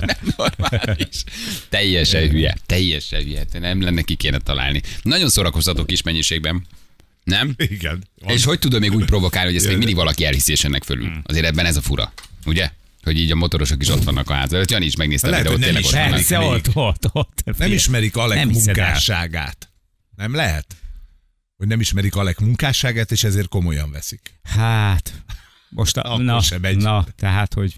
[0.00, 1.24] Nem normális.
[1.68, 2.56] Teljesen hülye.
[2.66, 3.44] Teljesen hülye.
[3.52, 4.82] Nem lenne ki kéne találni.
[5.02, 6.66] Nagyon szórakoztató kis mennyiségben.
[7.24, 7.54] Nem?
[7.56, 8.04] Igen.
[8.20, 8.34] Van.
[8.34, 11.06] És hogy tudom még úgy provokálni, hogy ezt még mindig valaki elhiszi és ennek fölül.
[11.06, 11.22] Hmm.
[11.24, 12.12] Azért ebben ez a fura.
[12.46, 12.70] Ugye?
[13.02, 14.70] Hogy így a motorosok is ott vannak a ház előtt.
[14.70, 16.66] Jani is megnézte hogy nem tényleg ott vannak.
[16.74, 17.58] Ott, ott, ott.
[17.58, 19.68] Nem ismerik Alek munkásságát.
[20.16, 20.76] Nem lehet?
[21.58, 24.34] Hogy nem ismerik Alek munkásságát, és ezért komolyan veszik.
[24.42, 25.22] Hát,
[25.68, 26.76] most a, na, se megy.
[26.76, 27.76] na, tehát, hogy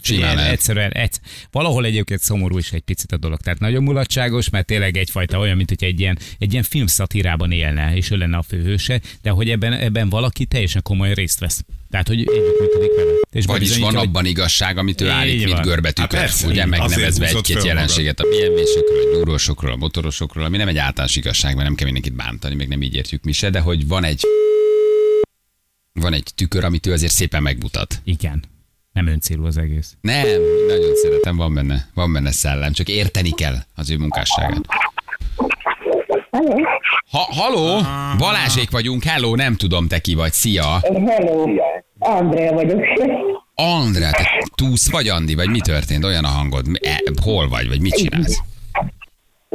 [0.00, 0.52] Figyelj, lehet.
[0.52, 1.16] egyszerűen, egy,
[1.50, 3.40] valahol egyébként szomorú is egy picit a dolog.
[3.40, 7.96] Tehát nagyon mulatságos, mert tényleg egyfajta olyan, mint hogy egy ilyen, egy ilyen filmszatírában élne,
[7.96, 11.64] és ő lenne a főhőse, de hogy ebben, ebben valaki teljesen komolyan részt vesz.
[11.90, 13.10] Tehát, hogy együttműködik vele.
[13.30, 15.62] És Vagyis van bebizonyítja, hogy- abban igazság, amit ő állít, mint van.
[15.96, 16.12] Hát
[16.44, 21.54] Ugye megnevezve egy-két jelenséget a BMW-sekről, a nyúrósokról, a motorosokról, ami nem egy általános igazság,
[21.54, 24.20] mert nem kell mindenkit bántani, meg nem így értjük mi se, de hogy van egy
[25.92, 28.00] van egy tükör, amit ő azért szépen megmutat.
[28.04, 28.44] Igen.
[28.92, 29.96] Nem öncélú az egész.
[30.00, 30.26] Nem,
[30.68, 34.60] nagyon szeretem, van benne, van benne szellem, csak érteni kell az ő munkásságát.
[37.10, 37.80] Ha, haló,
[38.18, 40.80] Balázsék vagyunk, hello, nem tudom te ki vagy, szia.
[41.06, 41.46] Hello,
[41.98, 42.80] Andrea vagyok.
[43.54, 46.04] Andrá, te túsz vagy Andi, vagy mi történt?
[46.04, 48.42] Olyan a hangod, e, hol vagy, vagy mit csinálsz?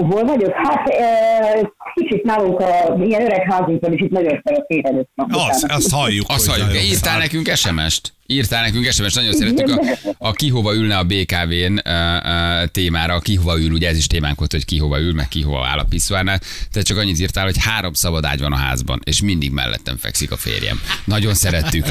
[0.05, 0.53] Hol vagyok?
[0.53, 5.65] Hát e, kicsit nálunk a ilyen öreg házunk van, és itt nagyon szeret éhezőt Az,
[5.67, 6.25] azt halljuk.
[6.29, 7.17] Azt halljuk, nagyon írtál szár.
[7.17, 8.13] nekünk SMS-t?
[8.25, 9.81] Írtál nekünk SMS-t, nagyon szerettük a,
[10.17, 13.97] a ki hova ülne a BKV-n uh, uh, témára, a ki hova ül, ugye ez
[13.97, 16.39] is témánk volt, hogy ki hova ül, meg ki hova áll a piszvárnál.
[16.71, 20.31] Te csak annyit írtál, hogy három szabad ágy van a házban, és mindig mellettem fekszik
[20.31, 20.81] a férjem.
[21.05, 21.85] Nagyon szerettük.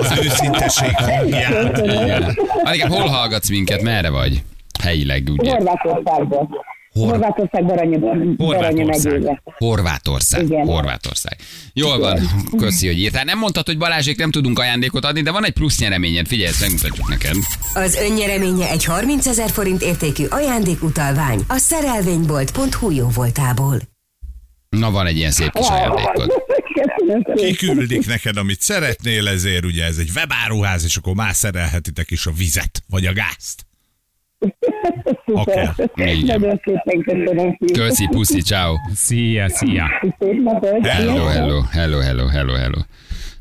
[0.00, 1.78] Az őszinteség hangját.
[1.78, 2.38] Igen.
[2.64, 4.42] Anikám, hol hallgatsz minket, merre vagy?
[4.82, 5.50] Helyileg, ugye?
[5.50, 6.48] Horvátországban.
[6.94, 7.98] Hor- Horvátország Baranya,
[8.36, 9.42] Baranya Horvátország.
[9.44, 10.42] Horvátország.
[10.42, 10.66] Igen.
[10.66, 11.36] Horvátország.
[11.72, 12.20] Jól van,
[12.56, 13.24] köszi, hogy írtál.
[13.24, 16.26] Nem mondtad, hogy Balázsék nem tudunk ajándékot adni, de van egy plusz nyereményed.
[16.26, 17.34] Figyelj, ezt megmutatjuk neked.
[17.74, 23.80] Az önnyereménye egy 30 ezer forint értékű ajándékutalvány a szerelvénybolt.hu jó voltából.
[24.68, 26.32] Na, van egy ilyen szép kis ajándékod.
[27.34, 32.30] Kiküldik neked, amit szeretnél, ezért ugye ez egy webáruház, és akkor már szerelhetitek is a
[32.30, 33.66] vizet, vagy a gázt.
[35.26, 35.70] Oké.
[35.94, 36.38] Igen.
[36.40, 37.58] Nagyon szépen köszönöm.
[37.72, 38.74] Köszi, puszi, ciao.
[38.94, 39.86] Szia, szia.
[40.82, 42.78] Hello, hello, hello, hello, hello, hello.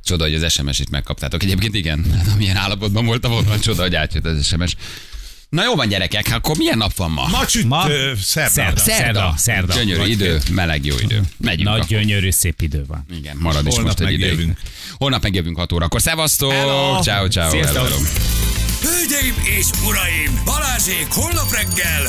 [0.03, 1.43] Csoda, hogy az SMS-it megkaptátok.
[1.43, 4.75] Egyébként igen, hát amilyen állapotban voltam, ott van csoda, hogy átjött az SMS.
[5.49, 7.27] Na jó van gyerekek, akkor milyen nap van ma?
[7.27, 7.89] Ma csüt, Ma?
[7.89, 8.51] ö, szerda.
[8.51, 8.79] Szerda.
[8.79, 9.33] Szerda.
[9.37, 9.73] Szerda.
[9.73, 11.21] Gyönyörű Nagy idő, meleg jó idő.
[11.37, 11.87] Megyünk Nagy akkor.
[11.87, 13.05] gyönyörű szép idő van.
[13.17, 14.53] Igen, marad is Holnap most egy ideig.
[14.97, 16.01] Holnap megjövünk 6 órakor.
[16.01, 16.53] Szevasztok!
[17.01, 17.49] Ciao, ciao.
[17.49, 17.61] Sziasztok.
[17.65, 18.52] hello, hello.
[18.83, 22.07] Hölgyeim és uraim, Balázsék holnap reggel